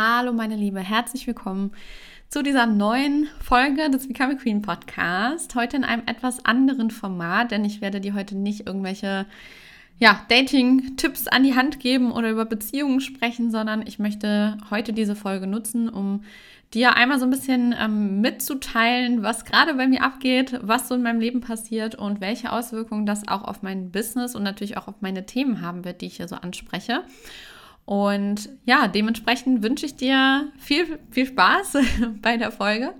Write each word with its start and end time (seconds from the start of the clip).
Hallo 0.00 0.32
meine 0.32 0.54
Liebe, 0.54 0.78
herzlich 0.78 1.26
willkommen 1.26 1.72
zu 2.28 2.44
dieser 2.44 2.66
neuen 2.66 3.26
Folge 3.42 3.90
des 3.90 4.06
Become 4.06 4.34
a 4.34 4.36
Queen 4.36 4.62
Podcast. 4.62 5.56
Heute 5.56 5.76
in 5.76 5.82
einem 5.82 6.04
etwas 6.06 6.44
anderen 6.44 6.92
Format, 6.92 7.50
denn 7.50 7.64
ich 7.64 7.80
werde 7.80 8.00
dir 8.00 8.14
heute 8.14 8.36
nicht 8.36 8.64
irgendwelche 8.64 9.26
ja, 9.98 10.24
Dating-Tipps 10.28 11.26
an 11.26 11.42
die 11.42 11.56
Hand 11.56 11.80
geben 11.80 12.12
oder 12.12 12.30
über 12.30 12.44
Beziehungen 12.44 13.00
sprechen, 13.00 13.50
sondern 13.50 13.84
ich 13.84 13.98
möchte 13.98 14.56
heute 14.70 14.92
diese 14.92 15.16
Folge 15.16 15.48
nutzen, 15.48 15.88
um 15.88 16.22
dir 16.74 16.94
einmal 16.94 17.18
so 17.18 17.24
ein 17.24 17.30
bisschen 17.30 17.74
ähm, 17.76 18.20
mitzuteilen, 18.20 19.24
was 19.24 19.44
gerade 19.44 19.74
bei 19.74 19.88
mir 19.88 20.04
abgeht, 20.04 20.60
was 20.62 20.86
so 20.86 20.94
in 20.94 21.02
meinem 21.02 21.18
Leben 21.18 21.40
passiert 21.40 21.96
und 21.96 22.20
welche 22.20 22.52
Auswirkungen 22.52 23.04
das 23.04 23.26
auch 23.26 23.42
auf 23.42 23.62
mein 23.62 23.90
Business 23.90 24.36
und 24.36 24.44
natürlich 24.44 24.76
auch 24.76 24.86
auf 24.86 25.00
meine 25.00 25.26
Themen 25.26 25.60
haben 25.60 25.84
wird, 25.84 26.02
die 26.02 26.06
ich 26.06 26.18
hier 26.18 26.28
so 26.28 26.36
anspreche. 26.36 27.02
Und 27.88 28.50
ja, 28.66 28.86
dementsprechend 28.86 29.62
wünsche 29.62 29.86
ich 29.86 29.96
dir 29.96 30.52
viel, 30.58 30.98
viel 31.10 31.24
Spaß 31.24 31.78
bei 32.20 32.36
der 32.36 32.52
Folge. 32.52 32.92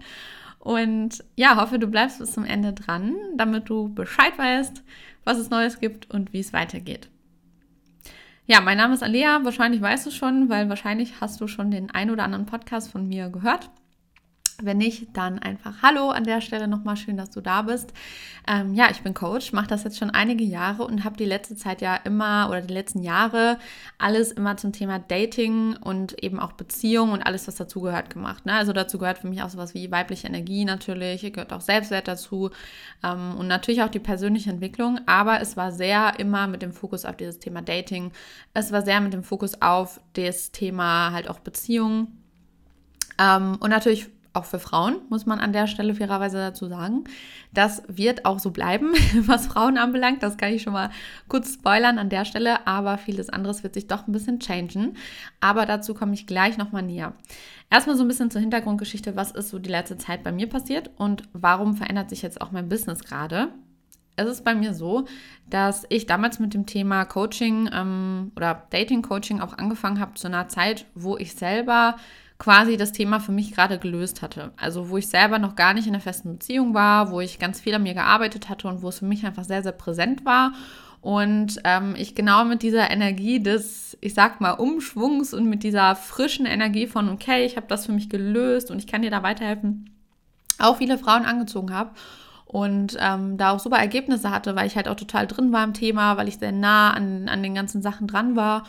Und 0.60 1.22
ja, 1.36 1.60
hoffe, 1.60 1.78
du 1.78 1.88
bleibst 1.88 2.20
bis 2.20 2.32
zum 2.32 2.46
Ende 2.46 2.72
dran, 2.72 3.14
damit 3.36 3.68
du 3.68 3.92
Bescheid 3.92 4.38
weißt, 4.38 4.82
was 5.24 5.36
es 5.36 5.50
Neues 5.50 5.78
gibt 5.78 6.10
und 6.10 6.32
wie 6.32 6.40
es 6.40 6.54
weitergeht. 6.54 7.10
Ja, 8.46 8.62
mein 8.62 8.78
Name 8.78 8.94
ist 8.94 9.02
Alea. 9.02 9.40
Wahrscheinlich 9.42 9.82
weißt 9.82 10.06
du 10.06 10.10
schon, 10.10 10.48
weil 10.48 10.70
wahrscheinlich 10.70 11.20
hast 11.20 11.38
du 11.42 11.48
schon 11.48 11.70
den 11.70 11.90
ein 11.90 12.10
oder 12.10 12.24
anderen 12.24 12.46
Podcast 12.46 12.90
von 12.90 13.06
mir 13.06 13.28
gehört. 13.28 13.68
Wenn 14.60 14.78
nicht, 14.78 15.16
dann 15.16 15.38
einfach 15.38 15.82
Hallo 15.82 16.10
an 16.10 16.24
der 16.24 16.40
Stelle 16.40 16.66
nochmal 16.66 16.96
schön, 16.96 17.16
dass 17.16 17.30
du 17.30 17.40
da 17.40 17.62
bist. 17.62 17.92
Ähm, 18.48 18.74
ja, 18.74 18.88
ich 18.90 19.02
bin 19.02 19.14
Coach, 19.14 19.52
mache 19.52 19.68
das 19.68 19.84
jetzt 19.84 19.98
schon 19.98 20.10
einige 20.10 20.42
Jahre 20.42 20.82
und 20.82 21.04
habe 21.04 21.16
die 21.16 21.26
letzte 21.26 21.54
Zeit 21.54 21.80
ja 21.80 21.94
immer 21.94 22.48
oder 22.50 22.62
die 22.62 22.74
letzten 22.74 23.00
Jahre 23.04 23.58
alles 23.98 24.32
immer 24.32 24.56
zum 24.56 24.72
Thema 24.72 24.98
Dating 24.98 25.76
und 25.76 26.20
eben 26.24 26.40
auch 26.40 26.54
Beziehung 26.54 27.12
und 27.12 27.22
alles, 27.22 27.46
was 27.46 27.54
dazugehört, 27.54 28.10
gemacht. 28.10 28.46
Ne? 28.46 28.54
Also 28.54 28.72
dazu 28.72 28.98
gehört 28.98 29.18
für 29.18 29.28
mich 29.28 29.42
auch 29.42 29.48
sowas 29.48 29.74
wie 29.74 29.92
weibliche 29.92 30.26
Energie 30.26 30.64
natürlich, 30.64 31.20
gehört 31.20 31.52
auch 31.52 31.60
Selbstwert 31.60 32.08
dazu 32.08 32.50
ähm, 33.04 33.36
und 33.38 33.46
natürlich 33.46 33.84
auch 33.84 33.90
die 33.90 34.00
persönliche 34.00 34.50
Entwicklung. 34.50 34.98
Aber 35.06 35.40
es 35.40 35.56
war 35.56 35.70
sehr 35.70 36.18
immer 36.18 36.48
mit 36.48 36.62
dem 36.62 36.72
Fokus 36.72 37.04
auf 37.04 37.16
dieses 37.16 37.38
Thema 37.38 37.62
Dating. 37.62 38.10
Es 38.54 38.72
war 38.72 38.82
sehr 38.82 39.00
mit 39.00 39.12
dem 39.12 39.22
Fokus 39.22 39.62
auf 39.62 40.00
das 40.14 40.50
Thema 40.50 41.12
halt 41.12 41.30
auch 41.30 41.38
Beziehung. 41.38 42.08
Ähm, 43.20 43.56
und 43.60 43.70
natürlich 43.70 44.08
auch 44.32 44.44
für 44.44 44.58
Frauen, 44.58 44.96
muss 45.08 45.26
man 45.26 45.40
an 45.40 45.52
der 45.52 45.66
Stelle 45.66 45.94
fairerweise 45.94 46.36
dazu 46.36 46.68
sagen. 46.68 47.04
Das 47.52 47.82
wird 47.88 48.24
auch 48.24 48.38
so 48.38 48.50
bleiben, 48.50 48.92
was 49.20 49.46
Frauen 49.46 49.78
anbelangt. 49.78 50.22
Das 50.22 50.36
kann 50.36 50.52
ich 50.52 50.62
schon 50.62 50.72
mal 50.72 50.90
kurz 51.28 51.54
spoilern 51.54 51.98
an 51.98 52.08
der 52.08 52.24
Stelle. 52.24 52.66
Aber 52.66 52.98
vieles 52.98 53.30
anderes 53.30 53.62
wird 53.62 53.74
sich 53.74 53.86
doch 53.86 54.06
ein 54.06 54.12
bisschen 54.12 54.40
changen. 54.40 54.96
Aber 55.40 55.66
dazu 55.66 55.94
komme 55.94 56.14
ich 56.14 56.26
gleich 56.26 56.58
nochmal 56.58 56.82
näher. 56.82 57.14
Erstmal 57.70 57.96
so 57.96 58.04
ein 58.04 58.08
bisschen 58.08 58.30
zur 58.30 58.40
Hintergrundgeschichte. 58.40 59.16
Was 59.16 59.32
ist 59.32 59.50
so 59.50 59.58
die 59.58 59.70
letzte 59.70 59.98
Zeit 59.98 60.22
bei 60.22 60.32
mir 60.32 60.48
passiert 60.48 60.90
und 60.96 61.24
warum 61.32 61.74
verändert 61.74 62.10
sich 62.10 62.22
jetzt 62.22 62.40
auch 62.40 62.50
mein 62.50 62.68
Business 62.68 63.04
gerade? 63.04 63.48
Es 64.18 64.26
ist 64.26 64.44
bei 64.44 64.54
mir 64.54 64.74
so, 64.74 65.04
dass 65.48 65.86
ich 65.90 66.06
damals 66.06 66.40
mit 66.40 66.52
dem 66.52 66.66
Thema 66.66 67.04
Coaching 67.04 67.70
ähm, 67.72 68.32
oder 68.36 68.66
Dating 68.70 69.02
Coaching 69.02 69.40
auch 69.40 69.56
angefangen 69.56 70.00
habe 70.00 70.14
zu 70.14 70.26
einer 70.26 70.48
Zeit, 70.48 70.86
wo 70.94 71.16
ich 71.16 71.34
selber 71.34 71.96
quasi 72.38 72.76
das 72.76 72.92
Thema 72.92 73.18
für 73.18 73.32
mich 73.32 73.52
gerade 73.52 73.78
gelöst 73.78 74.22
hatte. 74.22 74.52
Also 74.56 74.90
wo 74.90 74.96
ich 74.96 75.08
selber 75.08 75.38
noch 75.38 75.56
gar 75.56 75.74
nicht 75.74 75.86
in 75.86 75.94
einer 75.94 76.02
festen 76.02 76.34
Beziehung 76.34 76.72
war, 76.72 77.10
wo 77.10 77.20
ich 77.20 77.38
ganz 77.38 77.60
viel 77.60 77.74
an 77.74 77.82
mir 77.82 77.94
gearbeitet 77.94 78.48
hatte 78.48 78.68
und 78.68 78.82
wo 78.82 78.88
es 78.88 79.00
für 79.00 79.06
mich 79.06 79.26
einfach 79.26 79.44
sehr, 79.44 79.62
sehr 79.62 79.72
präsent 79.72 80.24
war. 80.24 80.52
Und 81.00 81.60
ähm, 81.64 81.94
ich 81.96 82.14
genau 82.14 82.44
mit 82.44 82.62
dieser 82.62 82.90
Energie 82.90 83.40
des, 83.40 83.96
ich 84.00 84.14
sag 84.14 84.40
mal, 84.40 84.52
Umschwungs 84.52 85.34
und 85.34 85.48
mit 85.48 85.62
dieser 85.62 85.96
frischen 85.96 86.46
Energie 86.46 86.86
von, 86.86 87.08
okay, 87.08 87.44
ich 87.44 87.56
habe 87.56 87.66
das 87.68 87.86
für 87.86 87.92
mich 87.92 88.08
gelöst 88.08 88.70
und 88.70 88.78
ich 88.78 88.86
kann 88.86 89.02
dir 89.02 89.10
da 89.10 89.22
weiterhelfen, 89.22 89.90
auch 90.58 90.78
viele 90.78 90.98
Frauen 90.98 91.24
angezogen 91.24 91.72
habe 91.72 91.90
und 92.46 92.96
ähm, 93.00 93.36
da 93.36 93.52
auch 93.52 93.60
super 93.60 93.78
Ergebnisse 93.78 94.30
hatte, 94.30 94.56
weil 94.56 94.66
ich 94.66 94.74
halt 94.74 94.88
auch 94.88 94.96
total 94.96 95.26
drin 95.26 95.52
war 95.52 95.62
im 95.62 95.74
Thema, 95.74 96.16
weil 96.16 96.28
ich 96.28 96.38
sehr 96.38 96.52
nah 96.52 96.92
an, 96.92 97.28
an 97.28 97.42
den 97.42 97.54
ganzen 97.54 97.80
Sachen 97.80 98.08
dran 98.08 98.34
war 98.34 98.64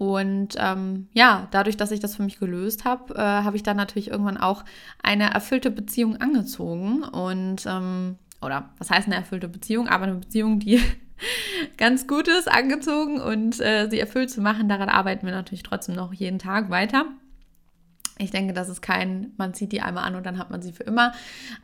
und 0.00 0.54
ähm, 0.56 1.08
ja, 1.12 1.46
dadurch, 1.50 1.76
dass 1.76 1.90
ich 1.90 2.00
das 2.00 2.16
für 2.16 2.22
mich 2.22 2.40
gelöst 2.40 2.86
habe, 2.86 3.14
äh, 3.16 3.18
habe 3.18 3.56
ich 3.56 3.62
dann 3.62 3.76
natürlich 3.76 4.10
irgendwann 4.10 4.38
auch 4.38 4.64
eine 5.02 5.24
erfüllte 5.24 5.70
Beziehung 5.70 6.16
angezogen. 6.16 7.02
Und, 7.02 7.66
ähm, 7.66 8.16
oder 8.40 8.70
was 8.78 8.88
heißt 8.88 9.08
eine 9.08 9.16
erfüllte 9.16 9.46
Beziehung? 9.46 9.88
Aber 9.88 10.04
eine 10.04 10.14
Beziehung, 10.14 10.58
die 10.58 10.80
ganz 11.76 12.06
gut 12.06 12.28
ist, 12.28 12.50
angezogen 12.50 13.20
und 13.20 13.60
äh, 13.60 13.90
sie 13.90 14.00
erfüllt 14.00 14.30
zu 14.30 14.40
machen. 14.40 14.70
Daran 14.70 14.88
arbeiten 14.88 15.26
wir 15.26 15.34
natürlich 15.34 15.64
trotzdem 15.64 15.96
noch 15.96 16.14
jeden 16.14 16.38
Tag 16.38 16.70
weiter. 16.70 17.04
Ich 18.20 18.30
denke, 18.30 18.52
das 18.52 18.68
ist 18.68 18.82
kein, 18.82 19.32
man 19.36 19.54
zieht 19.54 19.72
die 19.72 19.80
einmal 19.80 20.04
an 20.04 20.14
und 20.14 20.26
dann 20.26 20.38
hat 20.38 20.50
man 20.50 20.62
sie 20.62 20.72
für 20.72 20.84
immer. 20.84 21.12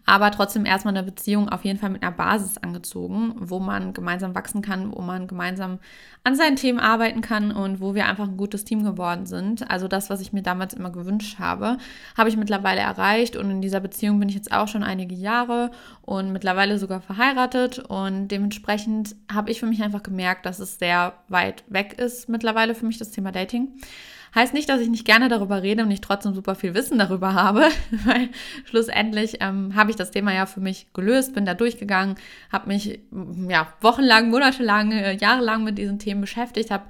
Aber 0.06 0.30
trotzdem 0.30 0.64
erstmal 0.64 0.96
eine 0.96 1.04
Beziehung 1.04 1.48
auf 1.48 1.64
jeden 1.64 1.78
Fall 1.78 1.90
mit 1.90 2.02
einer 2.02 2.12
Basis 2.12 2.58
angezogen, 2.58 3.34
wo 3.36 3.60
man 3.60 3.92
gemeinsam 3.92 4.34
wachsen 4.34 4.62
kann, 4.62 4.94
wo 4.94 5.02
man 5.02 5.26
gemeinsam 5.26 5.78
an 6.24 6.34
seinen 6.34 6.56
Themen 6.56 6.80
arbeiten 6.80 7.20
kann 7.20 7.52
und 7.52 7.80
wo 7.80 7.94
wir 7.94 8.06
einfach 8.06 8.26
ein 8.26 8.36
gutes 8.36 8.64
Team 8.64 8.82
geworden 8.82 9.26
sind. 9.26 9.70
Also 9.70 9.86
das, 9.86 10.10
was 10.10 10.20
ich 10.20 10.32
mir 10.32 10.42
damals 10.42 10.74
immer 10.74 10.90
gewünscht 10.90 11.38
habe, 11.38 11.78
habe 12.16 12.28
ich 12.28 12.36
mittlerweile 12.36 12.80
erreicht 12.80 13.36
und 13.36 13.50
in 13.50 13.60
dieser 13.60 13.80
Beziehung 13.80 14.18
bin 14.18 14.28
ich 14.28 14.34
jetzt 14.34 14.50
auch 14.50 14.66
schon 14.66 14.82
einige 14.82 15.14
Jahre 15.14 15.70
und 16.02 16.32
mittlerweile 16.32 16.78
sogar 16.78 17.00
verheiratet 17.00 17.78
und 17.78 18.28
dementsprechend 18.28 19.14
habe 19.32 19.50
ich 19.50 19.60
für 19.60 19.66
mich 19.66 19.82
einfach 19.82 20.02
gemerkt, 20.02 20.46
dass 20.46 20.58
es 20.58 20.78
sehr 20.78 21.12
weit 21.28 21.64
weg 21.68 21.98
ist 21.98 22.28
mittlerweile 22.28 22.74
für 22.74 22.86
mich 22.86 22.98
das 22.98 23.10
Thema 23.10 23.30
Dating. 23.30 23.68
Heißt 24.34 24.54
nicht, 24.54 24.68
dass 24.68 24.80
ich 24.80 24.88
nicht 24.88 25.04
gerne 25.04 25.28
darüber 25.28 25.62
rede 25.62 25.82
und 25.82 25.90
ich 25.90 26.00
trotzdem 26.00 26.34
super 26.34 26.54
viel 26.54 26.74
Wissen 26.74 26.98
darüber 26.98 27.34
habe, 27.34 27.68
weil 28.04 28.28
schlussendlich 28.64 29.38
ähm, 29.40 29.74
habe 29.74 29.90
ich 29.90 29.96
das 29.96 30.10
Thema 30.10 30.34
ja 30.34 30.46
für 30.46 30.60
mich 30.60 30.92
gelöst, 30.92 31.34
bin 31.34 31.46
da 31.46 31.54
durchgegangen, 31.54 32.16
habe 32.52 32.68
mich 32.68 33.00
mm, 33.10 33.50
ja 33.50 33.68
wochenlang, 33.80 34.30
monatelang, 34.30 34.92
äh, 34.92 35.16
jahrelang 35.16 35.64
mit 35.64 35.78
diesen 35.78 35.98
Themen 35.98 36.20
beschäftigt, 36.20 36.70
habe 36.70 36.84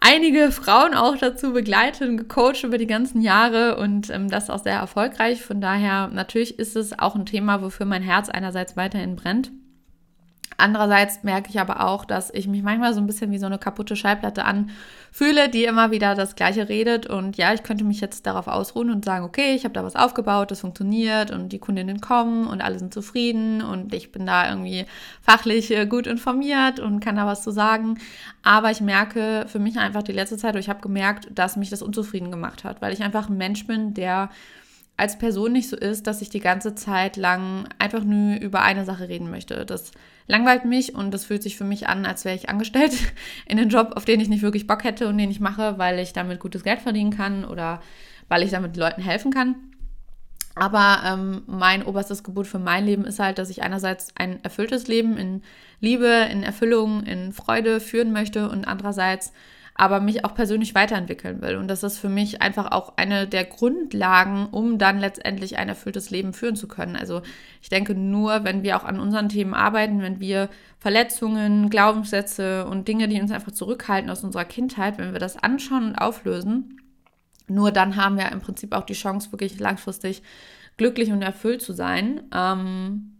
einige 0.00 0.50
Frauen 0.50 0.94
auch 0.94 1.16
dazu 1.16 1.52
begleitet 1.52 2.08
und 2.08 2.16
gecoacht 2.16 2.64
über 2.64 2.78
die 2.78 2.86
ganzen 2.86 3.20
Jahre 3.20 3.76
und 3.76 4.10
ähm, 4.10 4.28
das 4.28 4.50
auch 4.50 4.62
sehr 4.62 4.76
erfolgreich. 4.76 5.42
Von 5.42 5.60
daher 5.60 6.08
natürlich 6.08 6.58
ist 6.58 6.76
es 6.76 6.98
auch 6.98 7.14
ein 7.14 7.26
Thema, 7.26 7.62
wofür 7.62 7.86
mein 7.86 8.02
Herz 8.02 8.28
einerseits 8.28 8.76
weiterhin 8.76 9.16
brennt. 9.16 9.52
Andererseits 10.60 11.22
merke 11.22 11.50
ich 11.50 11.60
aber 11.60 11.84
auch, 11.86 12.04
dass 12.04 12.32
ich 12.32 12.46
mich 12.46 12.62
manchmal 12.62 12.94
so 12.94 13.00
ein 13.00 13.06
bisschen 13.06 13.30
wie 13.30 13.38
so 13.38 13.46
eine 13.46 13.58
kaputte 13.58 13.96
Schallplatte 13.96 14.44
anfühle, 14.44 15.48
die 15.48 15.64
immer 15.64 15.90
wieder 15.90 16.14
das 16.14 16.36
Gleiche 16.36 16.68
redet. 16.68 17.06
Und 17.06 17.36
ja, 17.36 17.52
ich 17.52 17.62
könnte 17.62 17.84
mich 17.84 18.00
jetzt 18.00 18.26
darauf 18.26 18.46
ausruhen 18.46 18.90
und 18.90 19.04
sagen, 19.04 19.24
okay, 19.24 19.54
ich 19.54 19.64
habe 19.64 19.74
da 19.74 19.82
was 19.82 19.96
aufgebaut, 19.96 20.50
das 20.50 20.60
funktioniert 20.60 21.30
und 21.30 21.48
die 21.50 21.58
Kundinnen 21.58 22.00
kommen 22.00 22.46
und 22.46 22.60
alle 22.60 22.78
sind 22.78 22.94
zufrieden 22.94 23.62
und 23.62 23.94
ich 23.94 24.12
bin 24.12 24.26
da 24.26 24.48
irgendwie 24.48 24.86
fachlich 25.22 25.70
äh, 25.70 25.86
gut 25.86 26.06
informiert 26.06 26.78
und 26.78 27.00
kann 27.00 27.16
da 27.16 27.26
was 27.26 27.42
zu 27.42 27.50
sagen. 27.50 27.98
Aber 28.42 28.70
ich 28.70 28.80
merke 28.80 29.46
für 29.48 29.58
mich 29.58 29.78
einfach 29.78 30.02
die 30.02 30.12
letzte 30.12 30.36
Zeit, 30.36 30.56
ich 30.56 30.68
habe 30.68 30.80
gemerkt, 30.80 31.28
dass 31.32 31.56
mich 31.56 31.70
das 31.70 31.82
unzufrieden 31.82 32.30
gemacht 32.30 32.64
hat, 32.64 32.82
weil 32.82 32.92
ich 32.92 33.02
einfach 33.02 33.28
ein 33.28 33.36
Mensch 33.36 33.66
bin, 33.66 33.94
der 33.94 34.30
als 35.00 35.16
Person 35.16 35.52
nicht 35.52 35.70
so 35.70 35.76
ist, 35.76 36.06
dass 36.06 36.20
ich 36.20 36.28
die 36.28 36.40
ganze 36.40 36.74
Zeit 36.74 37.16
lang 37.16 37.66
einfach 37.78 38.04
nur 38.04 38.38
über 38.38 38.60
eine 38.60 38.84
Sache 38.84 39.08
reden 39.08 39.30
möchte. 39.30 39.64
Das 39.64 39.92
langweilt 40.26 40.66
mich 40.66 40.94
und 40.94 41.10
das 41.12 41.24
fühlt 41.24 41.42
sich 41.42 41.56
für 41.56 41.64
mich 41.64 41.88
an, 41.88 42.04
als 42.04 42.26
wäre 42.26 42.36
ich 42.36 42.50
angestellt 42.50 42.92
in 43.46 43.58
einen 43.58 43.70
Job, 43.70 43.92
auf 43.96 44.04
den 44.04 44.20
ich 44.20 44.28
nicht 44.28 44.42
wirklich 44.42 44.66
Bock 44.66 44.84
hätte 44.84 45.08
und 45.08 45.16
den 45.16 45.30
ich 45.30 45.40
mache, 45.40 45.78
weil 45.78 45.98
ich 46.00 46.12
damit 46.12 46.38
gutes 46.38 46.64
Geld 46.64 46.80
verdienen 46.80 47.12
kann 47.16 47.46
oder 47.46 47.80
weil 48.28 48.42
ich 48.42 48.50
damit 48.50 48.76
Leuten 48.76 49.00
helfen 49.00 49.32
kann. 49.32 49.54
Aber 50.54 50.98
ähm, 51.06 51.44
mein 51.46 51.82
oberstes 51.82 52.22
Gebot 52.22 52.46
für 52.46 52.58
mein 52.58 52.84
Leben 52.84 53.06
ist 53.06 53.20
halt, 53.20 53.38
dass 53.38 53.48
ich 53.48 53.62
einerseits 53.62 54.08
ein 54.16 54.44
erfülltes 54.44 54.86
Leben 54.86 55.16
in 55.16 55.42
Liebe, 55.80 56.28
in 56.30 56.42
Erfüllung, 56.42 57.04
in 57.04 57.32
Freude 57.32 57.80
führen 57.80 58.12
möchte 58.12 58.50
und 58.50 58.66
andererseits 58.66 59.32
aber 59.80 60.00
mich 60.00 60.26
auch 60.26 60.34
persönlich 60.34 60.74
weiterentwickeln 60.74 61.40
will. 61.40 61.56
Und 61.56 61.66
das 61.68 61.82
ist 61.82 61.96
für 61.96 62.10
mich 62.10 62.42
einfach 62.42 62.70
auch 62.70 62.98
eine 62.98 63.26
der 63.26 63.46
Grundlagen, 63.46 64.46
um 64.50 64.76
dann 64.76 64.98
letztendlich 64.98 65.56
ein 65.56 65.70
erfülltes 65.70 66.10
Leben 66.10 66.34
führen 66.34 66.54
zu 66.54 66.68
können. 66.68 66.96
Also 66.96 67.22
ich 67.62 67.70
denke, 67.70 67.94
nur 67.94 68.44
wenn 68.44 68.62
wir 68.62 68.76
auch 68.76 68.84
an 68.84 69.00
unseren 69.00 69.30
Themen 69.30 69.54
arbeiten, 69.54 70.02
wenn 70.02 70.20
wir 70.20 70.50
Verletzungen, 70.78 71.70
Glaubenssätze 71.70 72.66
und 72.66 72.88
Dinge, 72.88 73.08
die 73.08 73.22
uns 73.22 73.32
einfach 73.32 73.52
zurückhalten 73.52 74.10
aus 74.10 74.22
unserer 74.22 74.44
Kindheit, 74.44 74.98
wenn 74.98 75.14
wir 75.14 75.18
das 75.18 75.42
anschauen 75.42 75.86
und 75.86 75.94
auflösen, 75.94 76.78
nur 77.48 77.72
dann 77.72 77.96
haben 77.96 78.18
wir 78.18 78.30
im 78.32 78.42
Prinzip 78.42 78.74
auch 78.74 78.84
die 78.84 78.92
Chance, 78.92 79.32
wirklich 79.32 79.58
langfristig 79.58 80.22
glücklich 80.76 81.10
und 81.10 81.22
erfüllt 81.22 81.62
zu 81.62 81.72
sein. 81.72 82.20
Ähm, 82.34 83.16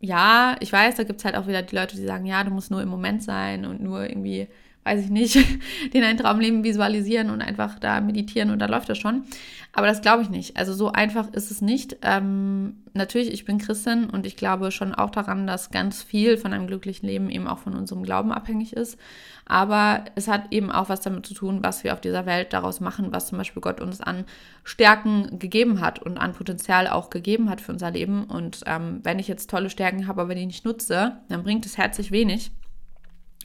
ja, 0.00 0.56
ich 0.60 0.70
weiß, 0.70 0.96
da 0.96 1.04
gibt 1.04 1.20
es 1.20 1.24
halt 1.24 1.36
auch 1.36 1.46
wieder 1.46 1.62
die 1.62 1.74
Leute, 1.74 1.96
die 1.96 2.04
sagen, 2.04 2.26
ja, 2.26 2.44
du 2.44 2.50
musst 2.50 2.70
nur 2.70 2.82
im 2.82 2.90
Moment 2.90 3.22
sein 3.22 3.64
und 3.64 3.80
nur 3.80 4.06
irgendwie 4.06 4.48
weiß 4.86 5.04
ich 5.04 5.10
nicht, 5.10 5.36
den 5.94 6.04
ein 6.04 6.16
Traumleben 6.16 6.62
visualisieren 6.62 7.30
und 7.30 7.42
einfach 7.42 7.78
da 7.78 8.00
meditieren 8.00 8.50
und 8.50 8.60
da 8.60 8.66
läuft 8.66 8.88
das 8.88 8.98
schon. 8.98 9.24
Aber 9.72 9.88
das 9.88 10.00
glaube 10.00 10.22
ich 10.22 10.30
nicht. 10.30 10.56
Also 10.56 10.72
so 10.72 10.92
einfach 10.92 11.30
ist 11.32 11.50
es 11.50 11.60
nicht. 11.60 11.98
Ähm, 12.02 12.76
natürlich, 12.94 13.32
ich 13.32 13.44
bin 13.44 13.58
Christin 13.58 14.08
und 14.08 14.24
ich 14.24 14.36
glaube 14.36 14.70
schon 14.70 14.94
auch 14.94 15.10
daran, 15.10 15.46
dass 15.46 15.70
ganz 15.70 16.02
viel 16.02 16.38
von 16.38 16.52
einem 16.52 16.68
glücklichen 16.68 17.06
Leben 17.06 17.28
eben 17.28 17.48
auch 17.48 17.58
von 17.58 17.74
unserem 17.74 18.04
Glauben 18.04 18.32
abhängig 18.32 18.72
ist. 18.74 18.96
Aber 19.44 20.04
es 20.14 20.28
hat 20.28 20.52
eben 20.52 20.70
auch 20.70 20.88
was 20.88 21.00
damit 21.00 21.26
zu 21.26 21.34
tun, 21.34 21.62
was 21.62 21.84
wir 21.84 21.92
auf 21.92 22.00
dieser 22.00 22.24
Welt 22.24 22.52
daraus 22.52 22.80
machen, 22.80 23.12
was 23.12 23.26
zum 23.26 23.38
Beispiel 23.38 23.60
Gott 23.60 23.80
uns 23.80 24.00
an 24.00 24.24
Stärken 24.64 25.38
gegeben 25.38 25.80
hat 25.80 26.00
und 26.00 26.16
an 26.16 26.32
Potenzial 26.32 26.86
auch 26.86 27.10
gegeben 27.10 27.50
hat 27.50 27.60
für 27.60 27.72
unser 27.72 27.90
Leben. 27.90 28.24
Und 28.24 28.60
ähm, 28.66 29.00
wenn 29.02 29.18
ich 29.18 29.28
jetzt 29.28 29.50
tolle 29.50 29.68
Stärken 29.68 30.06
habe, 30.06 30.22
aber 30.22 30.34
die 30.34 30.46
nicht 30.46 30.64
nutze, 30.64 31.18
dann 31.28 31.42
bringt 31.42 31.66
es 31.66 31.76
herzlich 31.76 32.12
wenig. 32.12 32.52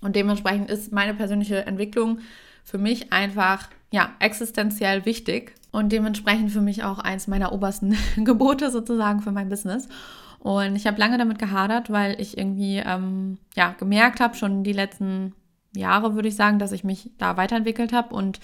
Und 0.02 0.16
dementsprechend 0.16 0.70
ist 0.70 0.92
meine 0.92 1.14
persönliche 1.14 1.66
Entwicklung 1.66 2.20
für 2.64 2.78
mich 2.78 3.14
einfach 3.14 3.70
ja, 3.92 4.12
existenziell 4.20 5.06
wichtig 5.06 5.56
und 5.72 5.92
dementsprechend 5.92 6.52
für 6.52 6.62
mich 6.62 6.84
auch 6.84 7.00
eins 7.00 7.28
meiner 7.28 7.52
obersten 7.52 7.96
Gebote 8.24 8.72
sozusagen 8.72 9.22
für 9.22 9.32
mein 9.32 9.50
Business. 9.50 9.88
Und 10.40 10.76
ich 10.76 10.88
habe 10.88 11.00
lange 11.00 11.18
damit 11.18 11.38
gehadert, 11.38 11.92
weil 11.92 12.20
ich 12.20 12.38
irgendwie 12.38 12.78
ähm, 12.78 13.38
ja, 13.56 13.76
gemerkt 13.78 14.20
habe, 14.20 14.36
schon 14.36 14.64
die 14.64 14.74
letzten 14.74 15.34
Jahre 15.76 16.16
würde 16.16 16.28
ich 16.28 16.36
sagen, 16.36 16.60
dass 16.60 16.72
ich 16.72 16.84
mich 16.84 17.12
da 17.18 17.38
weiterentwickelt 17.38 17.94
habe 17.94 18.16
und 18.16 18.40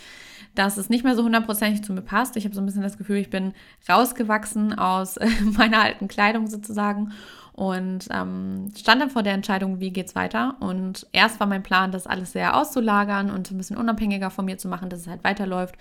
dass 0.53 0.77
es 0.77 0.89
nicht 0.89 1.03
mehr 1.03 1.15
so 1.15 1.24
hundertprozentig 1.24 1.83
zu 1.83 1.94
mir 1.94 2.01
passt. 2.01 2.36
Ich 2.36 2.45
habe 2.45 2.56
so 2.56 2.62
ein 2.62 2.65
bisschen 2.65 2.81
das 2.81 2.98
Gefühl, 2.98 3.18
ich 3.18 3.30
bin 3.30 3.53
rausgewachsen 3.89 4.77
aus 4.77 5.18
meiner 5.57 5.81
alten 5.81 6.07
Kleidung 6.07 6.48
sozusagen 6.48 7.12
und 7.57 8.07
ähm, 8.12 8.71
stand 8.77 9.01
dann 9.01 9.09
vor 9.09 9.24
der 9.24 9.33
Entscheidung, 9.33 9.80
wie 9.80 9.89
geht's 9.89 10.13
weiter. 10.13 10.57
Und 10.59 11.07
erst 11.12 11.39
war 11.39 11.48
mein 11.48 11.63
Plan, 11.63 11.92
das 11.92 12.06
alles 12.06 12.33
sehr 12.33 12.56
auszulagern 12.56 13.31
und 13.31 13.50
ein 13.50 13.57
bisschen 13.57 13.77
unabhängiger 13.77 14.30
von 14.30 14.45
mir 14.45 14.59
zu 14.59 14.68
machen, 14.68 14.89
dass 14.89 15.00
es 15.00 15.07
halt 15.07 15.24
weiterläuft, 15.24 15.74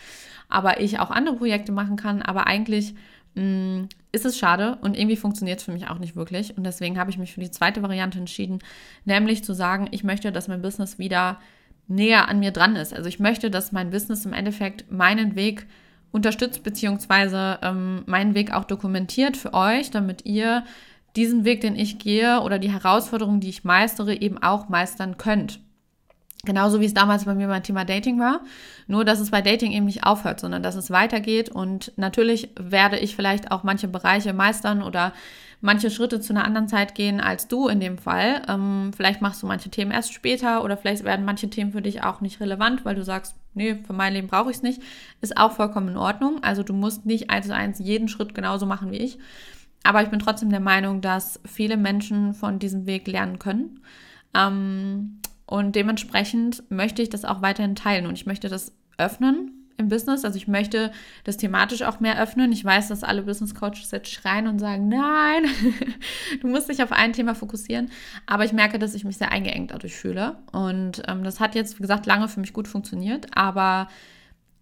aber 0.48 0.80
ich 0.80 1.00
auch 1.00 1.10
andere 1.10 1.36
Projekte 1.36 1.72
machen 1.72 1.96
kann. 1.96 2.22
Aber 2.22 2.46
eigentlich 2.46 2.94
mh, 3.34 3.42
mm, 3.42 3.88
ist 4.10 4.24
es 4.24 4.38
schade 4.38 4.78
und 4.80 4.96
irgendwie 4.96 5.16
funktioniert 5.16 5.58
es 5.58 5.66
für 5.66 5.72
mich 5.72 5.88
auch 5.88 5.98
nicht 5.98 6.16
wirklich. 6.16 6.56
Und 6.56 6.64
deswegen 6.64 6.98
habe 6.98 7.10
ich 7.10 7.18
mich 7.18 7.34
für 7.34 7.40
die 7.40 7.50
zweite 7.50 7.82
Variante 7.82 8.18
entschieden, 8.18 8.60
nämlich 9.04 9.44
zu 9.44 9.52
sagen, 9.52 9.86
ich 9.90 10.02
möchte, 10.02 10.32
dass 10.32 10.48
mein 10.48 10.62
Business 10.62 10.98
wieder 10.98 11.38
näher 11.88 12.30
an 12.30 12.38
mir 12.38 12.52
dran 12.52 12.74
ist. 12.76 12.94
Also 12.94 13.06
ich 13.06 13.20
möchte, 13.20 13.50
dass 13.50 13.72
mein 13.72 13.90
Business 13.90 14.24
im 14.24 14.32
Endeffekt 14.32 14.90
meinen 14.90 15.36
Weg 15.36 15.66
unterstützt, 16.10 16.62
beziehungsweise 16.62 17.58
ähm, 17.60 18.02
meinen 18.06 18.34
Weg 18.34 18.54
auch 18.54 18.64
dokumentiert 18.64 19.36
für 19.36 19.52
euch, 19.52 19.90
damit 19.90 20.24
ihr 20.24 20.64
diesen 21.16 21.44
Weg, 21.44 21.60
den 21.60 21.76
ich 21.76 21.98
gehe 21.98 22.40
oder 22.40 22.58
die 22.58 22.72
Herausforderungen, 22.72 23.40
die 23.40 23.48
ich 23.48 23.64
meistere, 23.64 24.14
eben 24.20 24.42
auch 24.42 24.68
meistern 24.68 25.16
könnt. 25.16 25.60
Genauso 26.44 26.80
wie 26.80 26.84
es 26.84 26.94
damals 26.94 27.24
bei 27.24 27.34
mir 27.34 27.48
beim 27.48 27.62
Thema 27.62 27.84
Dating 27.84 28.20
war. 28.20 28.40
Nur, 28.86 29.04
dass 29.04 29.18
es 29.18 29.30
bei 29.30 29.42
Dating 29.42 29.72
eben 29.72 29.86
nicht 29.86 30.04
aufhört, 30.04 30.38
sondern 30.38 30.62
dass 30.62 30.76
es 30.76 30.90
weitergeht. 30.90 31.48
Und 31.48 31.92
natürlich 31.96 32.50
werde 32.58 32.98
ich 32.98 33.16
vielleicht 33.16 33.50
auch 33.50 33.64
manche 33.64 33.88
Bereiche 33.88 34.32
meistern 34.32 34.82
oder 34.82 35.12
manche 35.60 35.90
Schritte 35.90 36.20
zu 36.20 36.32
einer 36.32 36.44
anderen 36.44 36.68
Zeit 36.68 36.94
gehen 36.94 37.20
als 37.20 37.48
du 37.48 37.66
in 37.66 37.80
dem 37.80 37.98
Fall. 37.98 38.42
Ähm, 38.48 38.92
vielleicht 38.96 39.22
machst 39.22 39.42
du 39.42 39.46
manche 39.46 39.70
Themen 39.70 39.90
erst 39.90 40.12
später 40.12 40.62
oder 40.62 40.76
vielleicht 40.76 41.02
werden 41.02 41.24
manche 41.24 41.50
Themen 41.50 41.72
für 41.72 41.82
dich 41.82 42.04
auch 42.04 42.20
nicht 42.20 42.40
relevant, 42.40 42.84
weil 42.84 42.94
du 42.94 43.02
sagst, 43.02 43.34
nee, 43.54 43.74
für 43.74 43.92
mein 43.94 44.12
Leben 44.12 44.28
brauche 44.28 44.50
ich 44.50 44.58
es 44.58 44.62
nicht. 44.62 44.80
Ist 45.20 45.36
auch 45.36 45.52
vollkommen 45.52 45.88
in 45.88 45.96
Ordnung. 45.96 46.42
Also 46.44 46.62
du 46.62 46.74
musst 46.74 47.06
nicht 47.06 47.30
eins 47.30 47.46
zu 47.46 47.54
eins 47.54 47.78
jeden 47.80 48.08
Schritt 48.08 48.34
genauso 48.34 48.66
machen 48.66 48.92
wie 48.92 48.98
ich. 48.98 49.18
Aber 49.86 50.02
ich 50.02 50.08
bin 50.08 50.18
trotzdem 50.18 50.50
der 50.50 50.60
Meinung, 50.60 51.00
dass 51.00 51.40
viele 51.44 51.76
Menschen 51.76 52.34
von 52.34 52.58
diesem 52.58 52.86
Weg 52.86 53.06
lernen 53.06 53.38
können. 53.38 53.80
Ähm, 54.34 55.20
und 55.46 55.76
dementsprechend 55.76 56.68
möchte 56.70 57.02
ich 57.02 57.08
das 57.08 57.24
auch 57.24 57.40
weiterhin 57.40 57.76
teilen 57.76 58.06
und 58.06 58.14
ich 58.14 58.26
möchte 58.26 58.48
das 58.48 58.72
öffnen 58.98 59.52
im 59.78 59.88
Business. 59.88 60.24
Also 60.24 60.38
ich 60.38 60.48
möchte 60.48 60.90
das 61.22 61.36
thematisch 61.36 61.82
auch 61.82 62.00
mehr 62.00 62.20
öffnen. 62.20 62.50
Ich 62.50 62.64
weiß, 62.64 62.88
dass 62.88 63.04
alle 63.04 63.22
Business 63.22 63.54
Coaches 63.54 63.92
jetzt 63.92 64.10
schreien 64.10 64.48
und 64.48 64.58
sagen, 64.58 64.88
nein, 64.88 65.44
du 66.40 66.48
musst 66.48 66.68
dich 66.68 66.82
auf 66.82 66.90
ein 66.90 67.12
Thema 67.12 67.36
fokussieren. 67.36 67.90
Aber 68.26 68.44
ich 68.44 68.52
merke, 68.52 68.80
dass 68.80 68.94
ich 68.94 69.04
mich 69.04 69.18
sehr 69.18 69.30
eingeengt 69.30 69.70
dadurch 69.70 69.94
fühle. 69.94 70.38
Und 70.50 71.02
ähm, 71.06 71.22
das 71.22 71.38
hat 71.38 71.54
jetzt, 71.54 71.78
wie 71.78 71.82
gesagt, 71.82 72.06
lange 72.06 72.26
für 72.26 72.40
mich 72.40 72.52
gut 72.52 72.66
funktioniert. 72.66 73.36
Aber 73.36 73.86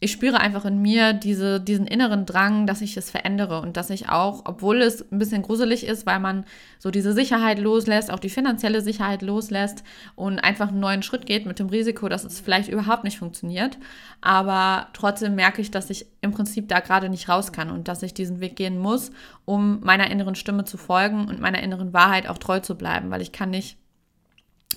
ich 0.05 0.13
spüre 0.13 0.39
einfach 0.39 0.67
in 0.67 0.83
mir 0.83 1.15
diese, 1.15 1.59
diesen 1.59 1.87
inneren 1.87 2.27
Drang, 2.27 2.67
dass 2.67 2.83
ich 2.83 2.95
es 2.99 3.11
verändere 3.11 3.63
und 3.63 3.79
dass 3.79 3.89
ich 3.89 4.11
auch, 4.11 4.43
obwohl 4.45 4.83
es 4.83 5.11
ein 5.11 5.19
bisschen 5.19 5.41
gruselig 5.41 5.87
ist, 5.87 6.05
weil 6.05 6.21
man 6.21 6.45
so 6.79 6.91
diese 6.91 7.15
Sicherheit 7.15 7.59
loslässt, 7.59 8.11
auch 8.11 8.19
die 8.19 8.29
finanzielle 8.29 8.83
Sicherheit 8.83 9.23
loslässt 9.23 9.83
und 10.15 10.41
einfach 10.41 10.69
einen 10.69 10.81
neuen 10.81 11.03
Schritt 11.03 11.25
geht 11.25 11.47
mit 11.47 11.59
dem 11.59 11.71
Risiko, 11.71 12.11
dass 12.11 12.25
es 12.25 12.39
vielleicht 12.39 12.69
überhaupt 12.69 13.05
nicht 13.05 13.19
funktioniert. 13.19 13.79
Aber 14.21 14.89
trotzdem 14.93 15.37
merke 15.37 15.63
ich, 15.63 15.71
dass 15.71 15.89
ich 15.89 16.05
im 16.21 16.33
Prinzip 16.33 16.69
da 16.69 16.81
gerade 16.81 17.09
nicht 17.09 17.31
raus 17.31 17.51
kann 17.51 17.71
und 17.71 17.89
dass 17.89 18.03
ich 18.03 18.13
diesen 18.13 18.41
Weg 18.41 18.57
gehen 18.57 18.77
muss, 18.77 19.11
um 19.47 19.81
meiner 19.81 20.11
inneren 20.11 20.35
Stimme 20.35 20.67
zu 20.67 20.77
folgen 20.77 21.29
und 21.29 21.41
meiner 21.41 21.63
inneren 21.63 21.95
Wahrheit 21.95 22.29
auch 22.29 22.37
treu 22.37 22.61
zu 22.61 22.75
bleiben, 22.75 23.11
weil 23.11 23.23
ich 23.23 23.33
kann 23.33 23.49
nicht 23.49 23.79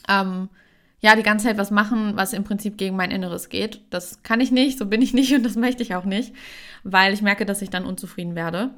ähm, 0.08 0.48
ja, 1.00 1.16
die 1.16 1.24
ganze 1.24 1.46
Zeit 1.46 1.58
was 1.58 1.72
machen, 1.72 2.14
was 2.16 2.34
im 2.34 2.44
Prinzip 2.44 2.78
gegen 2.78 2.96
mein 2.96 3.12
Inneres 3.12 3.50
geht. 3.50 3.82
Das 3.92 4.24
kann 4.24 4.42
ich 4.42 4.52
nicht, 4.52 4.80
so 4.80 4.86
bin 4.86 5.02
ich 5.02 5.14
nicht 5.16 5.34
und 5.34 5.44
das 5.44 5.56
möchte 5.56 5.84
ich 5.84 5.96
auch 5.96 6.06
nicht, 6.06 6.34
weil 6.84 7.14
ich 7.14 7.22
merke, 7.22 7.46
dass 7.46 7.62
ich 7.62 7.70
dann 7.70 7.86
unzufrieden 7.86 8.36
werde. 8.36 8.72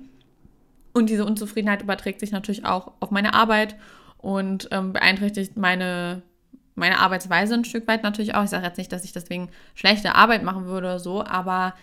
Und 0.94 1.10
diese 1.10 1.25
Unzufriedenheit 1.25 1.81
überträgt 1.81 2.19
sich 2.19 2.31
natürlich 2.31 2.66
auch 2.66 2.94
auf 3.00 3.12
meine 3.12 3.33
Arbeit 3.33 3.75
und 4.18 4.68
ähm, 4.71 4.92
beeinträchtigt 4.92 5.56
meine, 5.56 6.24
meine 6.75 7.00
Arbeitsweise 7.00 7.54
ein 7.54 7.63
Stück 7.63 7.88
weit 7.88 8.04
natürlich 8.04 8.36
auch. 8.36 8.44
Ich 8.44 8.50
sage 8.50 8.65
jetzt 8.65 8.77
nicht, 8.77 8.92
dass 8.92 9.06
ich 9.06 9.13
deswegen 9.13 9.50
schlechte 9.75 10.15
Arbeit 10.15 10.44
machen 10.44 10.65
würde 10.65 10.88
oder 10.88 11.00
so, 11.00 11.24
aber 11.24 11.74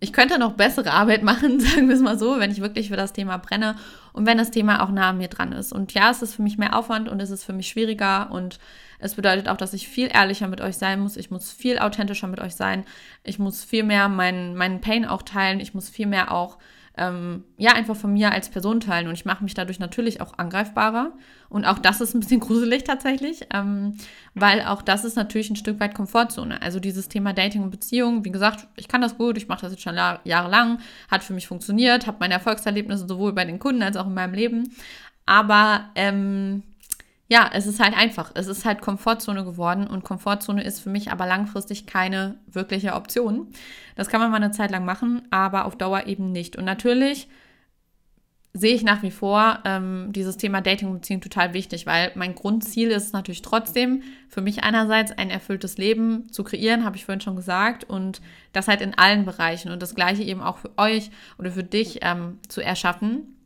ich 0.00 0.12
könnte 0.12 0.38
noch 0.38 0.52
bessere 0.54 0.90
Arbeit 0.92 1.22
machen, 1.22 1.60
sagen 1.60 1.88
wir 1.88 1.94
es 1.94 2.00
mal 2.00 2.18
so, 2.18 2.38
wenn 2.38 2.50
ich 2.50 2.60
wirklich 2.60 2.88
für 2.88 2.96
das 2.96 3.12
Thema 3.12 3.36
brenne 3.36 3.76
und 4.12 4.26
wenn 4.26 4.38
das 4.38 4.50
Thema 4.50 4.82
auch 4.82 4.90
nah 4.90 5.10
an 5.10 5.18
mir 5.18 5.28
dran 5.28 5.52
ist. 5.52 5.72
Und 5.72 5.92
ja, 5.92 6.10
es 6.10 6.22
ist 6.22 6.34
für 6.34 6.42
mich 6.42 6.56
mehr 6.56 6.76
Aufwand 6.78 7.08
und 7.08 7.20
es 7.20 7.30
ist 7.30 7.44
für 7.44 7.52
mich 7.52 7.68
schwieriger 7.68 8.30
und 8.30 8.58
es 9.02 9.16
bedeutet 9.16 9.48
auch, 9.48 9.56
dass 9.56 9.74
ich 9.74 9.88
viel 9.88 10.08
ehrlicher 10.12 10.46
mit 10.46 10.60
euch 10.60 10.76
sein 10.76 11.00
muss. 11.00 11.16
Ich 11.16 11.30
muss 11.30 11.50
viel 11.50 11.78
authentischer 11.78 12.28
mit 12.28 12.40
euch 12.40 12.54
sein. 12.54 12.84
Ich 13.24 13.38
muss 13.38 13.64
viel 13.64 13.82
mehr 13.82 14.08
meinen, 14.08 14.54
meinen 14.54 14.80
Pain 14.80 15.04
auch 15.04 15.22
teilen. 15.22 15.58
Ich 15.58 15.74
muss 15.74 15.88
viel 15.88 16.06
mehr 16.06 16.30
auch, 16.30 16.58
ähm, 16.96 17.42
ja, 17.56 17.72
einfach 17.72 17.96
von 17.96 18.12
mir 18.12 18.30
als 18.30 18.48
Person 18.48 18.78
teilen. 18.78 19.08
Und 19.08 19.14
ich 19.14 19.24
mache 19.24 19.42
mich 19.42 19.54
dadurch 19.54 19.80
natürlich 19.80 20.20
auch 20.20 20.38
angreifbarer. 20.38 21.12
Und 21.48 21.64
auch 21.64 21.80
das 21.80 22.00
ist 22.00 22.14
ein 22.14 22.20
bisschen 22.20 22.38
gruselig 22.46 22.84
tatsächlich, 22.84 23.40
ähm, 23.52 23.96
weil 24.34 24.62
auch 24.62 24.82
das 24.82 25.04
ist 25.04 25.16
natürlich 25.16 25.50
ein 25.50 25.56
Stück 25.56 25.80
weit 25.80 25.96
Komfortzone. 25.96 26.62
Also 26.62 26.78
dieses 26.78 27.08
Thema 27.08 27.32
Dating 27.32 27.64
und 27.64 27.70
Beziehung, 27.70 28.24
wie 28.24 28.30
gesagt, 28.30 28.68
ich 28.76 28.86
kann 28.86 29.00
das 29.00 29.18
gut, 29.18 29.36
ich 29.36 29.48
mache 29.48 29.62
das 29.62 29.72
jetzt 29.72 29.82
schon 29.82 29.96
jahrelang, 29.96 30.78
hat 31.10 31.24
für 31.24 31.34
mich 31.34 31.48
funktioniert, 31.48 32.06
habe 32.06 32.18
meine 32.20 32.34
Erfolgserlebnisse 32.34 33.08
sowohl 33.08 33.32
bei 33.32 33.44
den 33.44 33.58
Kunden 33.58 33.82
als 33.82 33.96
auch 33.96 34.06
in 34.06 34.14
meinem 34.14 34.34
Leben. 34.34 34.70
Aber 35.26 35.90
ähm, 35.96 36.62
ja, 37.32 37.48
es 37.50 37.66
ist 37.66 37.80
halt 37.80 37.96
einfach. 37.96 38.30
Es 38.34 38.46
ist 38.46 38.66
halt 38.66 38.82
Komfortzone 38.82 39.42
geworden 39.42 39.86
und 39.86 40.04
Komfortzone 40.04 40.62
ist 40.62 40.80
für 40.80 40.90
mich 40.90 41.10
aber 41.10 41.24
langfristig 41.24 41.86
keine 41.86 42.34
wirkliche 42.46 42.92
Option. 42.92 43.46
Das 43.96 44.08
kann 44.08 44.20
man 44.20 44.30
mal 44.30 44.36
eine 44.36 44.50
Zeit 44.50 44.70
lang 44.70 44.84
machen, 44.84 45.22
aber 45.30 45.64
auf 45.64 45.74
Dauer 45.74 46.06
eben 46.06 46.30
nicht. 46.30 46.56
Und 46.56 46.66
natürlich 46.66 47.28
sehe 48.52 48.74
ich 48.74 48.82
nach 48.82 49.02
wie 49.02 49.10
vor 49.10 49.60
ähm, 49.64 50.08
dieses 50.10 50.36
Thema 50.36 50.60
Dating 50.60 50.88
und 50.88 50.96
Beziehung 50.96 51.22
total 51.22 51.54
wichtig, 51.54 51.86
weil 51.86 52.12
mein 52.16 52.34
Grundziel 52.34 52.90
ist 52.90 53.14
natürlich 53.14 53.40
trotzdem 53.40 54.02
für 54.28 54.42
mich 54.42 54.62
einerseits 54.62 55.12
ein 55.12 55.30
erfülltes 55.30 55.78
Leben 55.78 56.30
zu 56.30 56.44
kreieren, 56.44 56.84
habe 56.84 56.96
ich 56.96 57.06
vorhin 57.06 57.22
schon 57.22 57.36
gesagt, 57.36 57.84
und 57.84 58.20
das 58.52 58.68
halt 58.68 58.82
in 58.82 58.92
allen 58.98 59.24
Bereichen 59.24 59.72
und 59.72 59.80
das 59.80 59.94
gleiche 59.94 60.22
eben 60.22 60.42
auch 60.42 60.58
für 60.58 60.76
euch 60.76 61.10
oder 61.38 61.50
für 61.50 61.64
dich 61.64 62.00
ähm, 62.02 62.40
zu 62.46 62.60
erschaffen 62.60 63.38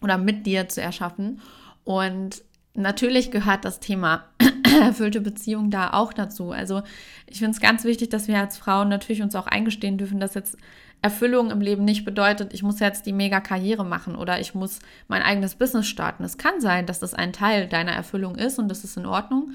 oder 0.00 0.16
mit 0.16 0.46
dir 0.46 0.68
zu 0.68 0.80
erschaffen. 0.80 1.40
Und 1.82 2.44
natürlich 2.74 3.30
gehört 3.30 3.64
das 3.64 3.80
Thema 3.80 4.24
erfüllte 4.80 5.20
Beziehung 5.20 5.70
da 5.70 5.92
auch 5.92 6.12
dazu. 6.12 6.52
Also 6.52 6.82
ich 7.26 7.38
finde 7.38 7.52
es 7.52 7.60
ganz 7.60 7.84
wichtig, 7.84 8.08
dass 8.08 8.28
wir 8.28 8.38
als 8.38 8.58
Frauen 8.58 8.88
natürlich 8.88 9.22
uns 9.22 9.34
auch 9.34 9.46
eingestehen 9.46 9.98
dürfen, 9.98 10.20
dass 10.20 10.34
jetzt 10.34 10.56
Erfüllung 11.02 11.50
im 11.50 11.60
Leben 11.60 11.84
nicht 11.84 12.04
bedeutet, 12.04 12.54
ich 12.54 12.62
muss 12.62 12.78
jetzt 12.78 13.06
die 13.06 13.12
mega 13.12 13.40
Karriere 13.40 13.84
machen 13.84 14.14
oder 14.14 14.38
ich 14.38 14.54
muss 14.54 14.78
mein 15.08 15.22
eigenes 15.22 15.56
Business 15.56 15.88
starten. 15.88 16.22
Es 16.22 16.38
kann 16.38 16.60
sein, 16.60 16.86
dass 16.86 17.00
das 17.00 17.12
ein 17.12 17.32
Teil 17.32 17.66
deiner 17.66 17.90
Erfüllung 17.90 18.36
ist 18.36 18.60
und 18.60 18.68
das 18.68 18.84
ist 18.84 18.96
in 18.96 19.06
Ordnung. 19.06 19.50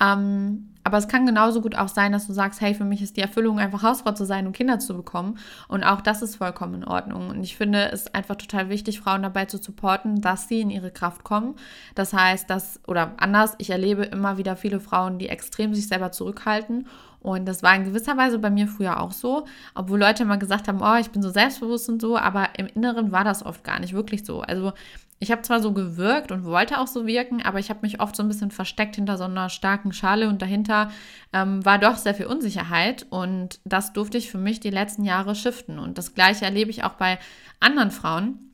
Ähm, 0.00 0.68
aber 0.84 0.98
es 0.98 1.08
kann 1.08 1.26
genauso 1.26 1.60
gut 1.60 1.76
auch 1.76 1.88
sein, 1.88 2.12
dass 2.12 2.26
du 2.26 2.32
sagst, 2.32 2.60
hey, 2.60 2.74
für 2.74 2.84
mich 2.84 3.02
ist 3.02 3.16
die 3.16 3.20
Erfüllung 3.20 3.58
einfach 3.58 3.82
Hausfrau 3.82 4.12
zu 4.12 4.24
sein 4.24 4.46
und 4.46 4.52
Kinder 4.52 4.78
zu 4.78 4.96
bekommen. 4.96 5.38
Und 5.68 5.84
auch 5.84 6.00
das 6.00 6.22
ist 6.22 6.36
vollkommen 6.36 6.74
in 6.74 6.84
Ordnung. 6.84 7.30
Und 7.30 7.42
ich 7.42 7.56
finde 7.56 7.90
es 7.92 8.12
einfach 8.14 8.36
total 8.36 8.68
wichtig, 8.68 9.00
Frauen 9.00 9.22
dabei 9.22 9.44
zu 9.44 9.58
supporten, 9.58 10.20
dass 10.20 10.48
sie 10.48 10.60
in 10.60 10.70
ihre 10.70 10.90
Kraft 10.90 11.24
kommen. 11.24 11.54
Das 11.94 12.12
heißt, 12.12 12.48
dass, 12.50 12.80
oder 12.86 13.12
anders, 13.18 13.54
ich 13.58 13.70
erlebe 13.70 14.04
immer 14.04 14.38
wieder 14.38 14.56
viele 14.56 14.80
Frauen, 14.80 15.18
die 15.18 15.28
extrem 15.28 15.74
sich 15.74 15.86
selber 15.86 16.10
zurückhalten 16.10 16.86
Und 17.22 17.46
das 17.46 17.62
war 17.62 17.74
in 17.76 17.84
gewisser 17.84 18.16
Weise 18.16 18.38
bei 18.38 18.50
mir 18.50 18.66
früher 18.66 19.00
auch 19.00 19.12
so, 19.12 19.46
obwohl 19.74 20.00
Leute 20.00 20.24
immer 20.24 20.38
gesagt 20.38 20.66
haben, 20.66 20.80
oh, 20.82 20.96
ich 21.00 21.10
bin 21.10 21.22
so 21.22 21.30
selbstbewusst 21.30 21.88
und 21.88 22.02
so, 22.02 22.18
aber 22.18 22.48
im 22.58 22.66
Inneren 22.66 23.12
war 23.12 23.22
das 23.22 23.46
oft 23.46 23.62
gar 23.62 23.78
nicht 23.78 23.94
wirklich 23.94 24.24
so. 24.26 24.40
Also 24.40 24.72
ich 25.20 25.30
habe 25.30 25.42
zwar 25.42 25.62
so 25.62 25.72
gewirkt 25.72 26.32
und 26.32 26.44
wollte 26.44 26.80
auch 26.80 26.88
so 26.88 27.06
wirken, 27.06 27.40
aber 27.42 27.60
ich 27.60 27.70
habe 27.70 27.78
mich 27.82 28.00
oft 28.00 28.16
so 28.16 28.24
ein 28.24 28.28
bisschen 28.28 28.50
versteckt 28.50 28.96
hinter 28.96 29.16
so 29.16 29.22
einer 29.22 29.50
starken 29.50 29.92
Schale 29.92 30.28
und 30.28 30.42
dahinter 30.42 30.90
ähm, 31.32 31.64
war 31.64 31.78
doch 31.78 31.96
sehr 31.96 32.16
viel 32.16 32.26
Unsicherheit 32.26 33.06
und 33.08 33.60
das 33.64 33.92
durfte 33.92 34.18
ich 34.18 34.32
für 34.32 34.38
mich 34.38 34.58
die 34.58 34.70
letzten 34.70 35.04
Jahre 35.04 35.36
shiften. 35.36 35.78
Und 35.78 35.96
das 35.96 36.14
gleiche 36.14 36.44
erlebe 36.44 36.72
ich 36.72 36.82
auch 36.82 36.94
bei 36.94 37.20
anderen 37.60 37.92
Frauen. 37.92 38.50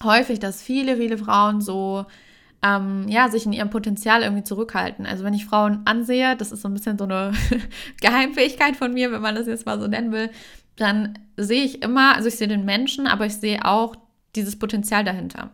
Häufig, 0.00 0.38
dass 0.38 0.62
viele, 0.62 0.98
viele 0.98 1.18
Frauen 1.18 1.60
so 1.60 2.06
ähm, 2.62 3.06
ja, 3.08 3.28
sich 3.28 3.46
in 3.46 3.52
ihrem 3.52 3.70
Potenzial 3.70 4.22
irgendwie 4.22 4.44
zurückhalten. 4.44 5.06
Also 5.06 5.24
wenn 5.24 5.34
ich 5.34 5.46
Frauen 5.46 5.82
ansehe, 5.84 6.36
das 6.36 6.52
ist 6.52 6.62
so 6.62 6.68
ein 6.68 6.74
bisschen 6.74 6.98
so 6.98 7.04
eine 7.04 7.32
Geheimfähigkeit 8.00 8.76
von 8.76 8.92
mir, 8.92 9.12
wenn 9.12 9.22
man 9.22 9.34
das 9.34 9.46
jetzt 9.46 9.66
mal 9.66 9.80
so 9.80 9.86
nennen 9.86 10.12
will, 10.12 10.30
dann 10.76 11.18
sehe 11.36 11.64
ich 11.64 11.82
immer, 11.82 12.16
also 12.16 12.28
ich 12.28 12.36
sehe 12.36 12.48
den 12.48 12.64
Menschen, 12.64 13.06
aber 13.06 13.26
ich 13.26 13.34
sehe 13.34 13.64
auch 13.64 13.96
dieses 14.34 14.58
Potenzial 14.58 15.04
dahinter. 15.04 15.50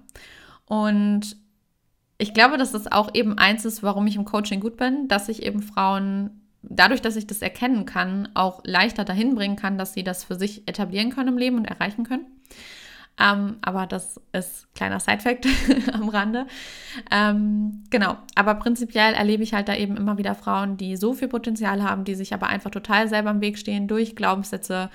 Und 0.66 1.37
ich 2.18 2.32
glaube, 2.32 2.56
dass 2.56 2.73
das 2.73 2.90
auch 2.90 3.11
eben 3.14 3.38
eins 3.38 3.64
ist, 3.64 3.82
warum 3.82 4.06
ich 4.06 4.16
im 4.16 4.25
Coaching 4.25 4.61
gut 4.61 4.76
bin, 4.76 5.08
dass 5.08 5.28
ich 5.28 5.42
eben 5.42 5.62
Frauen 5.62 6.42
dadurch, 6.62 7.02
dass 7.02 7.16
ich 7.16 7.26
das 7.26 7.42
erkennen 7.42 7.84
kann, 7.84 8.28
auch 8.34 8.62
leichter 8.64 9.04
dahin 9.04 9.34
bringen 9.34 9.56
kann, 9.56 9.76
dass 9.76 9.92
sie 9.92 10.04
das 10.04 10.25
für 10.25 10.37
sich 10.37 10.66
etablieren 10.66 11.11
können 11.11 11.28
im 11.28 11.38
Leben 11.38 11.58
und 11.58 11.66
erreichen 11.66 12.04
können. 12.04 12.26
Ähm, 13.18 13.59
aber 13.62 13.87
das 13.87 14.21
ist 14.33 14.66
kleiner 14.75 14.99
Sidefact 14.99 15.47
am 15.92 16.09
Rande. 16.09 16.47
Ähm, 17.12 17.85
genau, 17.90 18.16
aber 18.35 18.54
prinzipiell 18.56 19.14
erlebe 19.14 19.42
ich 19.44 19.54
halt 19.54 19.68
da 19.68 19.76
eben 19.76 19.97
immer 19.97 20.18
wieder 20.18 20.35
Frauen, 20.35 20.76
die 20.76 20.97
so 20.97 21.14
viel 21.14 21.28
Potenzial 21.28 21.83
haben, 21.83 22.04
die 22.04 22.16
sich 22.16 22.35
aber 22.35 22.49
einfach 22.49 22.71
total 22.71 23.09
selber 23.09 23.30
im 23.30 23.40
Weg 23.40 23.59
stehen 23.59 23.87
durch 23.87 24.16
Glaubenssätze, 24.16 24.90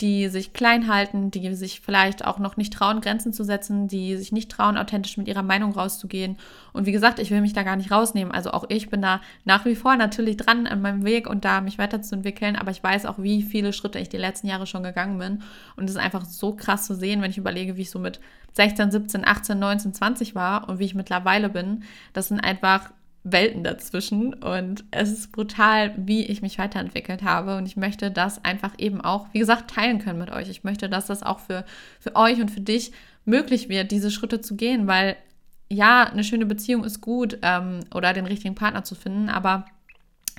die 0.00 0.28
sich 0.28 0.52
klein 0.52 0.88
halten, 0.88 1.30
die 1.30 1.54
sich 1.54 1.80
vielleicht 1.80 2.24
auch 2.24 2.38
noch 2.38 2.56
nicht 2.56 2.72
trauen, 2.72 3.00
Grenzen 3.00 3.32
zu 3.32 3.44
setzen, 3.44 3.86
die 3.86 4.16
sich 4.16 4.32
nicht 4.32 4.50
trauen, 4.50 4.78
authentisch 4.78 5.16
mit 5.16 5.28
ihrer 5.28 5.42
Meinung 5.42 5.72
rauszugehen. 5.72 6.36
Und 6.72 6.86
wie 6.86 6.92
gesagt, 6.92 7.18
ich 7.18 7.30
will 7.30 7.40
mich 7.40 7.52
da 7.52 7.62
gar 7.62 7.76
nicht 7.76 7.90
rausnehmen. 7.90 8.32
Also 8.32 8.52
auch 8.52 8.64
ich 8.68 8.88
bin 8.88 9.02
da 9.02 9.20
nach 9.44 9.64
wie 9.66 9.74
vor 9.74 9.96
natürlich 9.96 10.38
dran 10.38 10.66
an 10.66 10.80
meinem 10.80 11.04
Weg 11.04 11.28
und 11.28 11.44
da 11.44 11.60
mich 11.60 11.78
weiterzuentwickeln. 11.78 12.56
Aber 12.56 12.70
ich 12.70 12.82
weiß 12.82 13.04
auch, 13.06 13.18
wie 13.18 13.42
viele 13.42 13.72
Schritte 13.72 13.98
ich 13.98 14.08
die 14.08 14.16
letzten 14.16 14.46
Jahre 14.46 14.66
schon 14.66 14.82
gegangen 14.82 15.18
bin. 15.18 15.42
Und 15.76 15.84
es 15.84 15.96
ist 15.96 16.02
einfach 16.02 16.24
so 16.24 16.54
krass 16.54 16.86
zu 16.86 16.94
sehen, 16.94 17.20
wenn 17.20 17.30
ich 17.30 17.38
überlege, 17.38 17.76
wie 17.76 17.82
ich 17.82 17.90
so 17.90 17.98
mit 17.98 18.20
16, 18.52 18.90
17, 18.90 19.26
18, 19.26 19.58
19, 19.58 19.94
20 19.94 20.34
war 20.34 20.68
und 20.68 20.78
wie 20.78 20.84
ich 20.84 20.94
mittlerweile 20.94 21.50
bin. 21.50 21.84
Das 22.14 22.28
sind 22.28 22.40
einfach 22.40 22.90
Welten 23.22 23.62
dazwischen 23.62 24.32
und 24.32 24.84
es 24.90 25.10
ist 25.12 25.32
brutal, 25.32 25.92
wie 25.96 26.24
ich 26.24 26.40
mich 26.40 26.58
weiterentwickelt 26.58 27.22
habe 27.22 27.56
und 27.56 27.66
ich 27.66 27.76
möchte 27.76 28.10
das 28.10 28.44
einfach 28.44 28.72
eben 28.78 29.00
auch, 29.02 29.26
wie 29.32 29.40
gesagt, 29.40 29.70
teilen 29.70 29.98
können 29.98 30.18
mit 30.18 30.30
euch. 30.30 30.48
Ich 30.48 30.64
möchte, 30.64 30.88
dass 30.88 31.06
das 31.06 31.22
auch 31.22 31.38
für, 31.38 31.64
für 31.98 32.16
euch 32.16 32.40
und 32.40 32.50
für 32.50 32.60
dich 32.60 32.92
möglich 33.26 33.68
wird, 33.68 33.90
diese 33.90 34.10
Schritte 34.10 34.40
zu 34.40 34.56
gehen, 34.56 34.86
weil 34.86 35.16
ja, 35.68 36.04
eine 36.04 36.24
schöne 36.24 36.46
Beziehung 36.46 36.82
ist 36.82 37.00
gut 37.00 37.38
ähm, 37.42 37.80
oder 37.94 38.12
den 38.12 38.26
richtigen 38.26 38.54
Partner 38.54 38.84
zu 38.84 38.94
finden, 38.94 39.28
aber 39.28 39.66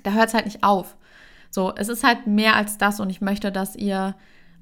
da 0.04 0.12
hört 0.12 0.30
es 0.30 0.34
halt 0.34 0.46
nicht 0.46 0.64
auf. 0.64 0.96
So, 1.52 1.74
es 1.76 1.88
ist 1.88 2.04
halt 2.04 2.28
mehr 2.28 2.56
als 2.56 2.78
das 2.78 3.00
und 3.00 3.10
ich 3.10 3.22
möchte, 3.22 3.52
dass 3.52 3.76
ihr 3.76 4.16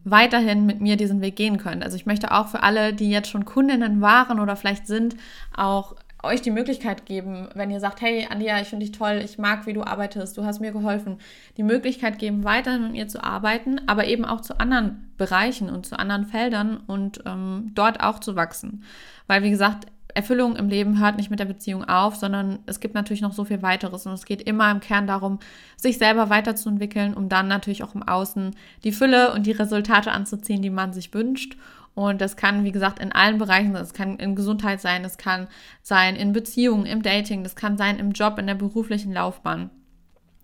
weiterhin 0.04 0.66
mit 0.66 0.82
mir 0.82 0.98
diesen 0.98 1.22
Weg 1.22 1.36
gehen 1.36 1.58
könnt. 1.58 1.84
Also 1.84 1.96
ich 1.96 2.06
möchte 2.06 2.32
auch 2.32 2.48
für 2.48 2.64
alle, 2.64 2.94
die 2.94 3.10
jetzt 3.10 3.30
schon 3.30 3.46
Kundinnen 3.46 4.02
waren 4.02 4.40
oder 4.40 4.56
vielleicht 4.56 4.88
sind, 4.88 5.16
auch 5.56 5.96
euch 6.24 6.42
die 6.42 6.52
Möglichkeit 6.52 7.06
geben, 7.06 7.48
wenn 7.56 7.72
ihr 7.72 7.80
sagt, 7.80 8.02
hey 8.02 8.28
Anja, 8.30 8.60
ich 8.60 8.68
finde 8.68 8.86
dich 8.86 8.98
toll, 8.98 9.22
ich 9.24 9.38
mag, 9.38 9.66
wie 9.66 9.74
du 9.74 9.84
arbeitest, 9.84 10.38
du 10.38 10.44
hast 10.44 10.60
mir 10.60 10.72
geholfen, 10.72 11.18
die 11.58 11.64
Möglichkeit 11.64 12.20
geben, 12.20 12.44
weiterhin 12.44 12.84
mit 12.84 12.92
mir 12.92 13.08
zu 13.08 13.24
arbeiten, 13.24 13.80
aber 13.88 14.06
eben 14.06 14.26
auch 14.26 14.42
zu 14.42 14.60
anderen 14.60 15.12
Bereichen 15.18 15.70
und 15.70 15.86
zu 15.86 15.98
anderen 15.98 16.26
Feldern 16.26 16.78
und 16.88 17.24
ähm, 17.26 17.72
dort 17.74 18.02
auch 18.02 18.20
zu 18.20 18.36
wachsen. 18.36 18.84
Weil, 19.28 19.44
wie 19.44 19.50
gesagt, 19.50 19.88
Erfüllung 20.14 20.56
im 20.56 20.70
Leben 20.70 21.00
hört 21.00 21.18
nicht 21.18 21.30
mit 21.30 21.40
der 21.40 21.46
Beziehung 21.46 21.86
auf, 21.86 22.16
sondern 22.16 22.60
es 22.66 22.80
gibt 22.80 22.96
natürlich 22.96 23.22
noch 23.22 23.34
so 23.34 23.46
viel 23.46 23.62
weiteres 23.62 24.06
und 24.06 24.14
es 24.14 24.26
geht 24.26 24.42
immer 24.42 24.70
im 24.72 24.80
Kern 24.80 25.08
darum, 25.08 25.40
sich 25.78 25.98
selber 25.98 26.30
weiterzuentwickeln, 26.30 27.14
um 27.14 27.30
dann 27.30 27.48
natürlich 27.48 27.84
auch 27.84 27.96
im 27.96 28.04
Außen 28.04 28.56
die 28.84 28.92
Fülle 28.92 29.34
und 29.34 29.46
die 29.46 29.52
Resultate 29.52 30.12
anzuziehen, 30.12 30.62
die 30.62 30.72
man 30.72 30.94
sich 30.94 31.14
wünscht. 31.14 31.58
Und 31.96 32.22
das 32.22 32.38
kann, 32.38 32.64
wie 32.64 32.72
gesagt, 32.72 33.00
in 33.00 33.12
allen 33.12 33.38
Bereichen 33.38 33.74
sein. 33.74 33.84
Es 33.84 33.94
kann 33.94 34.18
in 34.18 34.36
Gesundheit 34.36 34.80
sein, 34.80 35.04
es 35.04 35.18
kann 35.18 35.48
sein 35.82 36.16
in 36.16 36.32
Beziehungen, 36.32 36.86
im 36.86 37.02
Dating, 37.02 37.44
das 37.44 37.56
kann 37.56 37.78
sein 37.78 38.00
im 38.00 38.12
Job, 38.12 38.40
in 38.40 38.48
der 38.48 38.56
beruflichen 38.56 39.12
Laufbahn. 39.12 39.70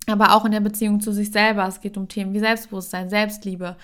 Aber 0.07 0.35
auch 0.35 0.45
in 0.45 0.51
der 0.51 0.59
Beziehung 0.59 0.99
zu 0.99 1.11
sich 1.11 1.31
selber. 1.31 1.65
Es 1.67 1.81
geht 1.81 1.97
um 1.97 2.07
Themen 2.07 2.33
wie 2.33 2.39
Selbstbewusstsein, 2.39 3.09
Selbstliebe, 3.09 3.75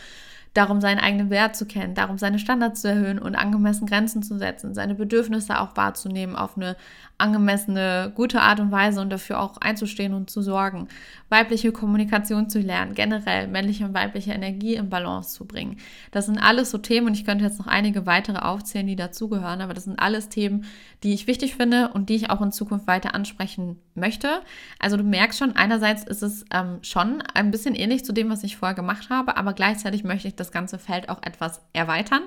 darum, 0.54 0.82
seinen 0.82 1.00
eigenen 1.00 1.30
Wert 1.30 1.56
zu 1.56 1.66
kennen, 1.66 1.96
darum, 1.96 2.18
seine 2.18 2.38
Standards 2.38 2.82
zu 2.82 2.90
erhöhen 2.90 3.20
und 3.20 3.36
angemessen 3.36 3.88
Grenzen 3.88 4.22
zu 4.22 4.38
setzen, 4.38 4.74
seine 4.74 4.96
Bedürfnisse 4.96 5.60
auch 5.60 5.78
wahrzunehmen 5.78 6.36
auf 6.36 6.58
eine 6.58 6.76
angemessene, 7.18 8.12
gute 8.16 8.42
Art 8.42 8.60
und 8.60 8.72
Weise 8.72 9.00
und 9.00 9.12
dafür 9.12 9.40
auch 9.40 9.58
einzustehen 9.58 10.14
und 10.14 10.30
zu 10.30 10.42
sorgen, 10.42 10.88
weibliche 11.30 11.72
Kommunikation 11.72 12.50
zu 12.50 12.60
lernen, 12.60 12.96
generell 12.96 13.48
männliche 13.48 13.86
und 13.86 13.94
weibliche 13.94 14.32
Energie 14.32 14.76
in 14.76 14.90
Balance 14.90 15.36
zu 15.36 15.46
bringen. 15.46 15.78
Das 16.12 16.26
sind 16.26 16.40
alles 16.40 16.72
so 16.72 16.80
Themen 16.80 17.08
und 17.08 17.14
ich 17.14 17.24
könnte 17.24 17.46
jetzt 17.46 17.60
noch 17.60 17.68
einige 17.68 18.06
weitere 18.06 18.40
aufzählen, 18.40 18.88
die 18.88 18.96
dazugehören, 18.96 19.62
aber 19.62 19.74
das 19.74 19.86
sind 19.86 20.00
alles 20.00 20.30
Themen, 20.30 20.66
die 21.04 21.14
ich 21.14 21.28
wichtig 21.28 21.56
finde 21.56 21.90
und 21.90 22.10
die 22.10 22.16
ich 22.16 22.30
auch 22.30 22.42
in 22.42 22.52
Zukunft 22.52 22.88
weiter 22.88 23.16
ansprechen 23.16 23.80
möchte. 23.96 24.42
Also 24.80 24.98
du 24.98 25.04
merkst 25.04 25.40
schon, 25.40 25.56
einerseits 25.56 26.04
ist 26.04 26.24
es 26.24 26.46
ähm, 26.52 26.80
schon 26.82 27.22
ein 27.34 27.52
bisschen 27.52 27.76
ähnlich 27.76 28.04
zu 28.04 28.14
dem, 28.14 28.30
was 28.30 28.44
ich 28.44 28.58
vorher 28.58 28.76
gemacht 28.76 29.10
habe, 29.10 29.38
aber 29.38 29.54
gleichzeitig 29.54 30.04
möchte 30.04 30.28
ich 30.28 30.36
das 30.42 30.52
ganze 30.52 30.80
Feld 30.80 31.10
auch 31.10 31.22
etwas 31.24 31.62
erweitern. 31.74 32.24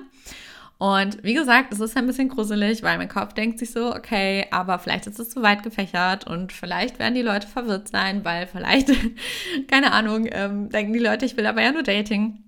Und 0.77 1.23
wie 1.23 1.33
gesagt, 1.33 1.71
es 1.71 1.79
ist 1.79 1.95
ein 1.95 2.05
bisschen 2.05 2.27
gruselig, 2.27 2.83
weil 2.83 2.97
mein 2.97 3.07
Kopf 3.07 3.33
denkt 3.33 3.59
sich 3.59 3.71
so, 3.71 3.95
okay, 3.95 4.45
aber 4.51 4.77
vielleicht 4.77 5.07
ist 5.07 5.19
es 5.19 5.29
zu 5.29 5.41
weit 5.41 5.63
gefächert 5.63 6.27
und 6.27 6.51
vielleicht 6.51 6.99
werden 6.99 7.13
die 7.13 7.21
Leute 7.21 7.47
verwirrt 7.47 7.87
sein, 7.87 8.25
weil 8.25 8.45
vielleicht, 8.45 8.91
keine 9.67 9.93
Ahnung, 9.93 10.27
ähm, 10.29 10.69
denken 10.69 10.91
die 10.91 10.99
Leute, 10.99 11.25
ich 11.25 11.37
will 11.37 11.45
aber 11.45 11.61
ja 11.61 11.71
nur 11.71 11.83
Dating, 11.83 12.43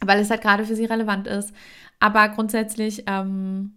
weil 0.00 0.18
es 0.18 0.30
halt 0.30 0.42
gerade 0.42 0.64
für 0.64 0.74
sie 0.74 0.86
relevant 0.86 1.28
ist. 1.28 1.54
Aber 2.00 2.28
grundsätzlich, 2.30 3.04
ähm, 3.06 3.74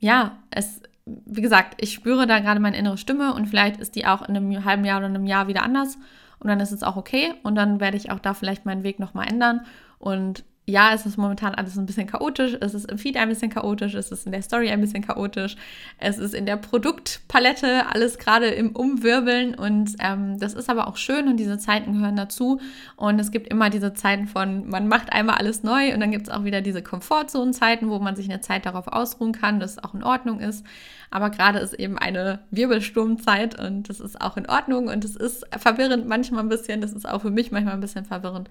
ja, 0.00 0.38
es, 0.50 0.80
wie 1.04 1.42
gesagt, 1.42 1.74
ich 1.80 1.94
spüre 1.94 2.26
da 2.26 2.40
gerade 2.40 2.58
meine 2.58 2.76
innere 2.76 2.98
Stimme 2.98 3.32
und 3.34 3.46
vielleicht 3.46 3.76
ist 3.76 3.94
die 3.94 4.06
auch 4.06 4.22
in 4.22 4.36
einem 4.36 4.64
halben 4.64 4.84
Jahr 4.84 4.98
oder 4.98 5.06
einem 5.06 5.26
Jahr 5.26 5.46
wieder 5.46 5.62
anders 5.62 5.98
und 6.40 6.48
dann 6.48 6.58
ist 6.58 6.72
es 6.72 6.82
auch 6.82 6.96
okay 6.96 7.32
und 7.44 7.54
dann 7.54 7.78
werde 7.78 7.96
ich 7.96 8.10
auch 8.10 8.18
da 8.18 8.34
vielleicht 8.34 8.66
meinen 8.66 8.82
Weg 8.82 8.98
nochmal 8.98 9.28
ändern 9.28 9.60
und 10.04 10.44
ja, 10.66 10.94
es 10.94 11.04
ist 11.04 11.18
momentan 11.18 11.54
alles 11.54 11.76
ein 11.76 11.84
bisschen 11.84 12.06
chaotisch. 12.06 12.56
Es 12.60 12.72
ist 12.72 12.90
im 12.90 12.96
Feed 12.96 13.16
ein 13.16 13.28
bisschen 13.28 13.50
chaotisch. 13.50 13.94
Es 13.94 14.10
ist 14.10 14.24
in 14.24 14.32
der 14.32 14.40
Story 14.40 14.70
ein 14.70 14.80
bisschen 14.80 15.02
chaotisch. 15.06 15.56
Es 15.98 16.16
ist 16.18 16.34
in 16.34 16.46
der 16.46 16.56
Produktpalette 16.56 17.86
alles 17.90 18.18
gerade 18.18 18.46
im 18.46 18.74
Umwirbeln. 18.74 19.54
Und 19.54 19.96
ähm, 20.00 20.38
das 20.38 20.54
ist 20.54 20.70
aber 20.70 20.88
auch 20.88 20.96
schön 20.96 21.28
und 21.28 21.38
diese 21.38 21.58
Zeiten 21.58 21.92
gehören 21.92 22.16
dazu. 22.16 22.60
Und 22.96 23.18
es 23.18 23.30
gibt 23.30 23.48
immer 23.48 23.68
diese 23.68 23.92
Zeiten 23.92 24.26
von, 24.26 24.66
man 24.68 24.88
macht 24.88 25.12
einmal 25.12 25.36
alles 25.36 25.62
neu 25.62 25.92
und 25.92 26.00
dann 26.00 26.10
gibt 26.10 26.28
es 26.28 26.32
auch 26.32 26.44
wieder 26.44 26.62
diese 26.62 26.82
Komfortzone-Zeiten, 26.82 27.90
wo 27.90 27.98
man 27.98 28.16
sich 28.16 28.30
eine 28.30 28.40
Zeit 28.40 28.64
darauf 28.64 28.88
ausruhen 28.88 29.32
kann, 29.32 29.60
dass 29.60 29.72
es 29.72 29.84
auch 29.84 29.92
in 29.92 30.02
Ordnung 30.02 30.40
ist. 30.40 30.64
Aber 31.10 31.28
gerade 31.28 31.58
ist 31.58 31.74
eben 31.74 31.98
eine 31.98 32.40
Wirbelsturmzeit 32.50 33.58
und 33.60 33.90
das 33.90 34.00
ist 34.00 34.20
auch 34.20 34.38
in 34.38 34.48
Ordnung 34.48 34.88
und 34.88 35.04
es 35.04 35.14
ist 35.14 35.44
verwirrend 35.58 36.08
manchmal 36.08 36.42
ein 36.42 36.48
bisschen. 36.48 36.80
Das 36.80 36.92
ist 36.92 37.06
auch 37.06 37.20
für 37.20 37.30
mich 37.30 37.52
manchmal 37.52 37.74
ein 37.74 37.80
bisschen 37.80 38.06
verwirrend. 38.06 38.48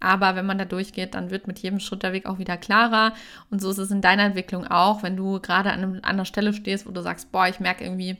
Aber 0.00 0.36
wenn 0.36 0.46
man 0.46 0.58
da 0.58 0.64
durchgeht, 0.64 1.14
dann 1.14 1.30
wird 1.30 1.46
mit 1.46 1.58
jedem 1.58 1.80
Schritt 1.80 2.02
der 2.02 2.12
Weg 2.12 2.26
auch 2.26 2.38
wieder 2.38 2.56
klarer. 2.56 3.14
Und 3.50 3.60
so 3.60 3.70
ist 3.70 3.78
es 3.78 3.90
in 3.90 4.00
deiner 4.00 4.24
Entwicklung 4.24 4.66
auch, 4.66 5.02
wenn 5.02 5.16
du 5.16 5.40
gerade 5.40 5.72
an, 5.72 6.02
einer 6.04 6.24
Stelle 6.24 6.52
stehst, 6.52 6.86
wo 6.86 6.90
du 6.92 7.02
sagst, 7.02 7.32
boah, 7.32 7.48
ich 7.48 7.60
merke 7.60 7.84
irgendwie, 7.84 8.16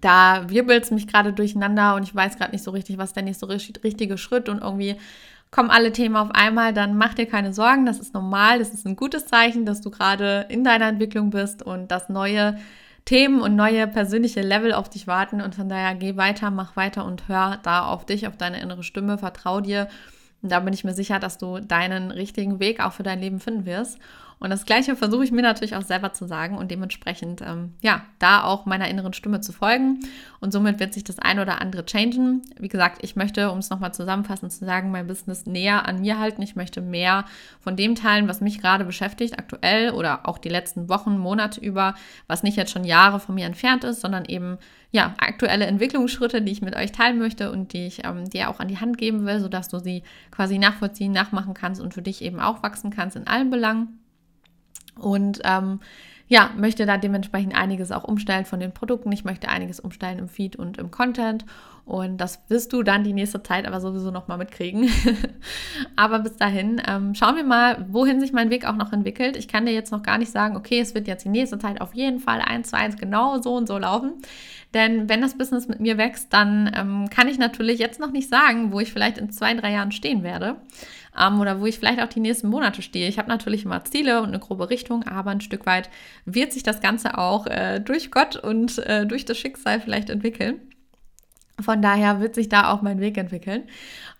da 0.00 0.48
wirbelt 0.48 0.84
es 0.84 0.90
mich 0.90 1.06
gerade 1.06 1.32
durcheinander 1.32 1.94
und 1.94 2.02
ich 2.02 2.14
weiß 2.14 2.36
gerade 2.36 2.52
nicht 2.52 2.64
so 2.64 2.70
richtig, 2.70 2.98
was 2.98 3.12
der 3.12 3.22
nächste 3.22 3.48
richtige 3.48 4.18
Schritt 4.18 4.48
und 4.48 4.62
irgendwie 4.62 4.96
kommen 5.50 5.70
alle 5.70 5.92
Themen 5.92 6.16
auf 6.16 6.30
einmal, 6.32 6.74
dann 6.74 6.98
mach 6.98 7.14
dir 7.14 7.26
keine 7.26 7.52
Sorgen, 7.54 7.86
das 7.86 8.00
ist 8.00 8.12
normal, 8.12 8.58
das 8.58 8.74
ist 8.74 8.86
ein 8.86 8.96
gutes 8.96 9.26
Zeichen, 9.26 9.64
dass 9.64 9.80
du 9.80 9.90
gerade 9.90 10.46
in 10.48 10.64
deiner 10.64 10.88
Entwicklung 10.88 11.30
bist 11.30 11.62
und 11.62 11.90
dass 11.90 12.08
neue 12.08 12.56
Themen 13.04 13.40
und 13.40 13.54
neue 13.54 13.86
persönliche 13.86 14.40
Level 14.40 14.72
auf 14.72 14.88
dich 14.88 15.06
warten. 15.06 15.40
Und 15.40 15.54
von 15.54 15.68
daher 15.68 15.94
geh 15.94 16.16
weiter, 16.16 16.50
mach 16.50 16.76
weiter 16.76 17.04
und 17.04 17.28
hör 17.28 17.58
da 17.62 17.86
auf 17.86 18.06
dich, 18.06 18.26
auf 18.26 18.36
deine 18.36 18.60
innere 18.60 18.82
Stimme, 18.82 19.18
vertrau 19.18 19.60
dir 19.60 19.88
und 20.44 20.50
da 20.50 20.60
bin 20.60 20.74
ich 20.74 20.84
mir 20.84 20.92
sicher, 20.92 21.18
dass 21.18 21.38
du 21.38 21.58
deinen 21.58 22.10
richtigen 22.10 22.60
Weg 22.60 22.78
auch 22.78 22.92
für 22.92 23.02
dein 23.02 23.18
Leben 23.18 23.40
finden 23.40 23.64
wirst. 23.64 23.98
Und 24.44 24.50
das 24.50 24.66
Gleiche 24.66 24.94
versuche 24.94 25.24
ich 25.24 25.32
mir 25.32 25.40
natürlich 25.40 25.74
auch 25.74 25.80
selber 25.80 26.12
zu 26.12 26.26
sagen 26.26 26.58
und 26.58 26.70
dementsprechend, 26.70 27.40
ähm, 27.40 27.72
ja, 27.80 28.02
da 28.18 28.44
auch 28.44 28.66
meiner 28.66 28.88
inneren 28.90 29.14
Stimme 29.14 29.40
zu 29.40 29.54
folgen. 29.54 30.00
Und 30.38 30.52
somit 30.52 30.80
wird 30.80 30.92
sich 30.92 31.02
das 31.02 31.18
ein 31.18 31.38
oder 31.38 31.62
andere 31.62 31.86
changen. 31.86 32.42
Wie 32.58 32.68
gesagt, 32.68 32.98
ich 33.00 33.16
möchte, 33.16 33.50
um 33.50 33.60
es 33.60 33.70
nochmal 33.70 33.94
zusammenfassend 33.94 34.52
zu 34.52 34.66
sagen, 34.66 34.90
mein 34.90 35.06
Business 35.06 35.46
näher 35.46 35.88
an 35.88 36.02
mir 36.02 36.18
halten. 36.18 36.42
Ich 36.42 36.56
möchte 36.56 36.82
mehr 36.82 37.24
von 37.58 37.74
dem 37.74 37.94
teilen, 37.94 38.28
was 38.28 38.42
mich 38.42 38.60
gerade 38.60 38.84
beschäftigt, 38.84 39.38
aktuell 39.38 39.92
oder 39.92 40.28
auch 40.28 40.36
die 40.36 40.50
letzten 40.50 40.90
Wochen, 40.90 41.16
Monate 41.16 41.58
über, 41.58 41.94
was 42.26 42.42
nicht 42.42 42.58
jetzt 42.58 42.70
schon 42.70 42.84
Jahre 42.84 43.20
von 43.20 43.36
mir 43.36 43.46
entfernt 43.46 43.82
ist, 43.82 44.02
sondern 44.02 44.26
eben 44.26 44.58
ja, 44.90 45.14
aktuelle 45.16 45.64
Entwicklungsschritte, 45.64 46.42
die 46.42 46.52
ich 46.52 46.60
mit 46.60 46.76
euch 46.76 46.92
teilen 46.92 47.18
möchte 47.18 47.50
und 47.50 47.72
die 47.72 47.86
ich 47.86 48.04
ähm, 48.04 48.28
dir 48.28 48.50
auch 48.50 48.60
an 48.60 48.68
die 48.68 48.78
Hand 48.78 48.98
geben 48.98 49.24
will, 49.24 49.40
sodass 49.40 49.68
du 49.68 49.78
sie 49.78 50.02
quasi 50.30 50.58
nachvollziehen, 50.58 51.12
nachmachen 51.12 51.54
kannst 51.54 51.80
und 51.80 51.94
für 51.94 52.02
dich 52.02 52.20
eben 52.20 52.40
auch 52.40 52.62
wachsen 52.62 52.90
kannst 52.90 53.16
in 53.16 53.26
allen 53.26 53.48
Belangen. 53.48 54.03
Und 54.98 55.40
ähm, 55.44 55.80
ja, 56.26 56.50
möchte 56.56 56.86
da 56.86 56.96
dementsprechend 56.96 57.54
einiges 57.54 57.92
auch 57.92 58.04
umstellen 58.04 58.46
von 58.46 58.58
den 58.58 58.72
Produkten. 58.72 59.12
Ich 59.12 59.24
möchte 59.24 59.48
einiges 59.48 59.78
umstellen 59.78 60.18
im 60.18 60.28
Feed 60.28 60.56
und 60.56 60.78
im 60.78 60.90
Content. 60.90 61.44
Und 61.84 62.16
das 62.16 62.40
wirst 62.48 62.72
du 62.72 62.82
dann 62.82 63.04
die 63.04 63.12
nächste 63.12 63.42
Zeit 63.42 63.66
aber 63.66 63.78
sowieso 63.78 64.10
nochmal 64.10 64.38
mitkriegen. 64.38 64.88
aber 65.96 66.20
bis 66.20 66.36
dahin, 66.36 66.80
ähm, 66.88 67.14
schauen 67.14 67.36
wir 67.36 67.44
mal, 67.44 67.84
wohin 67.90 68.20
sich 68.20 68.32
mein 68.32 68.48
Weg 68.48 68.66
auch 68.66 68.74
noch 68.74 68.92
entwickelt. 68.94 69.36
Ich 69.36 69.48
kann 69.48 69.66
dir 69.66 69.72
jetzt 69.72 69.92
noch 69.92 70.02
gar 70.02 70.16
nicht 70.16 70.32
sagen, 70.32 70.56
okay, 70.56 70.80
es 70.80 70.94
wird 70.94 71.06
jetzt 71.06 71.26
die 71.26 71.28
nächste 71.28 71.58
Zeit 71.58 71.82
auf 71.82 71.94
jeden 71.94 72.20
Fall 72.20 72.40
eins 72.40 72.70
zu 72.70 72.76
eins 72.78 72.96
genau 72.96 73.42
so 73.42 73.54
und 73.54 73.68
so 73.68 73.76
laufen. 73.76 74.14
Denn 74.72 75.10
wenn 75.10 75.20
das 75.20 75.36
Business 75.36 75.68
mit 75.68 75.80
mir 75.80 75.98
wächst, 75.98 76.32
dann 76.32 76.72
ähm, 76.74 77.10
kann 77.10 77.28
ich 77.28 77.38
natürlich 77.38 77.78
jetzt 77.78 78.00
noch 78.00 78.12
nicht 78.12 78.30
sagen, 78.30 78.72
wo 78.72 78.80
ich 78.80 78.90
vielleicht 78.90 79.18
in 79.18 79.30
zwei, 79.30 79.52
drei 79.52 79.72
Jahren 79.72 79.92
stehen 79.92 80.22
werde 80.22 80.56
ähm, 81.18 81.40
oder 81.40 81.60
wo 81.60 81.66
ich 81.66 81.78
vielleicht 81.78 82.00
auch 82.00 82.08
die 82.08 82.20
nächsten 82.20 82.48
Monate 82.48 82.82
stehe. 82.82 83.08
Ich 83.08 83.18
habe 83.18 83.28
natürlich 83.28 83.64
immer 83.64 83.84
Ziele 83.84 84.20
und 84.20 84.28
eine 84.28 84.38
grobe 84.38 84.70
Richtung, 84.70 85.04
aber 85.04 85.30
ein 85.30 85.40
Stück 85.40 85.66
weit 85.66 85.90
wird 86.24 86.52
sich 86.52 86.62
das 86.62 86.80
Ganze 86.80 87.18
auch 87.18 87.46
äh, 87.46 87.80
durch 87.80 88.10
Gott 88.10 88.36
und 88.36 88.78
äh, 88.78 89.06
durch 89.06 89.24
das 89.24 89.38
Schicksal 89.38 89.80
vielleicht 89.80 90.10
entwickeln. 90.10 90.60
Von 91.60 91.82
daher 91.82 92.20
wird 92.20 92.34
sich 92.34 92.48
da 92.48 92.72
auch 92.72 92.82
mein 92.82 92.98
Weg 93.00 93.16
entwickeln. 93.16 93.64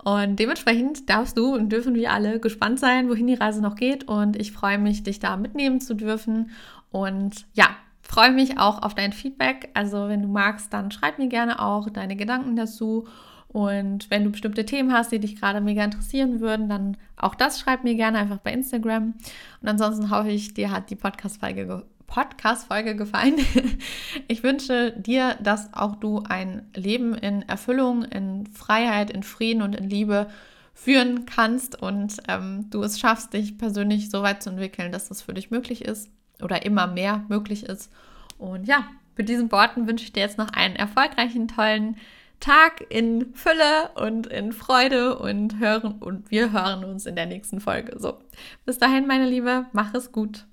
Und 0.04 0.38
dementsprechend 0.38 1.10
darfst 1.10 1.36
du 1.36 1.54
und 1.54 1.70
dürfen 1.70 1.94
wir 1.94 2.12
alle 2.12 2.38
gespannt 2.38 2.78
sein, 2.78 3.08
wohin 3.08 3.26
die 3.26 3.34
Reise 3.34 3.60
noch 3.60 3.74
geht. 3.74 4.04
Und 4.04 4.36
ich 4.36 4.52
freue 4.52 4.78
mich, 4.78 5.02
dich 5.02 5.18
da 5.18 5.36
mitnehmen 5.36 5.80
zu 5.80 5.94
dürfen. 5.94 6.50
Und 6.92 7.46
ja, 7.54 7.70
freue 8.02 8.30
mich 8.30 8.58
auch 8.58 8.82
auf 8.82 8.94
dein 8.94 9.12
Feedback. 9.12 9.70
Also 9.74 10.08
wenn 10.08 10.22
du 10.22 10.28
magst, 10.28 10.72
dann 10.72 10.92
schreib 10.92 11.18
mir 11.18 11.28
gerne 11.28 11.60
auch 11.60 11.90
deine 11.90 12.14
Gedanken 12.14 12.54
dazu. 12.54 13.08
Und 13.54 14.10
wenn 14.10 14.24
du 14.24 14.30
bestimmte 14.30 14.66
Themen 14.66 14.92
hast, 14.92 15.12
die 15.12 15.20
dich 15.20 15.36
gerade 15.36 15.60
mega 15.60 15.84
interessieren 15.84 16.40
würden, 16.40 16.68
dann 16.68 16.96
auch 17.16 17.36
das 17.36 17.60
schreib 17.60 17.84
mir 17.84 17.94
gerne 17.94 18.18
einfach 18.18 18.38
bei 18.38 18.52
Instagram. 18.52 19.14
Und 19.62 19.68
ansonsten 19.68 20.10
hoffe 20.10 20.30
ich, 20.30 20.54
dir 20.54 20.72
hat 20.72 20.90
die 20.90 20.96
Podcast-Folge 20.96 21.84
Podcast 22.08 22.68
gefallen. 22.68 23.36
Ich 24.26 24.42
wünsche 24.42 24.92
dir, 24.96 25.36
dass 25.40 25.72
auch 25.72 25.94
du 25.94 26.24
ein 26.28 26.68
Leben 26.74 27.14
in 27.14 27.42
Erfüllung, 27.42 28.02
in 28.02 28.48
Freiheit, 28.48 29.12
in 29.12 29.22
Frieden 29.22 29.62
und 29.62 29.76
in 29.76 29.88
Liebe 29.88 30.26
führen 30.74 31.24
kannst 31.24 31.80
und 31.80 32.16
ähm, 32.26 32.66
du 32.70 32.82
es 32.82 32.98
schaffst, 32.98 33.34
dich 33.34 33.56
persönlich 33.56 34.10
so 34.10 34.22
weit 34.22 34.42
zu 34.42 34.50
entwickeln, 34.50 34.90
dass 34.90 35.08
das 35.08 35.22
für 35.22 35.32
dich 35.32 35.52
möglich 35.52 35.84
ist 35.84 36.10
oder 36.42 36.66
immer 36.66 36.88
mehr 36.88 37.24
möglich 37.28 37.62
ist. 37.62 37.92
Und 38.36 38.66
ja, 38.66 38.84
mit 39.16 39.28
diesen 39.28 39.52
Worten 39.52 39.86
wünsche 39.86 40.04
ich 40.04 40.12
dir 40.12 40.24
jetzt 40.24 40.38
noch 40.38 40.48
einen 40.48 40.74
erfolgreichen, 40.74 41.46
tollen 41.46 41.96
Tag 42.40 42.84
in 42.90 43.34
Fülle 43.34 43.90
und 43.94 44.26
in 44.26 44.52
Freude 44.52 45.18
und 45.18 45.58
hören 45.58 45.98
und 46.00 46.30
wir 46.30 46.52
hören 46.52 46.84
uns 46.84 47.06
in 47.06 47.16
der 47.16 47.26
nächsten 47.26 47.60
Folge. 47.60 47.98
So, 47.98 48.18
bis 48.64 48.78
dahin, 48.78 49.06
meine 49.06 49.26
Liebe, 49.26 49.66
mach 49.72 49.94
es 49.94 50.12
gut. 50.12 50.46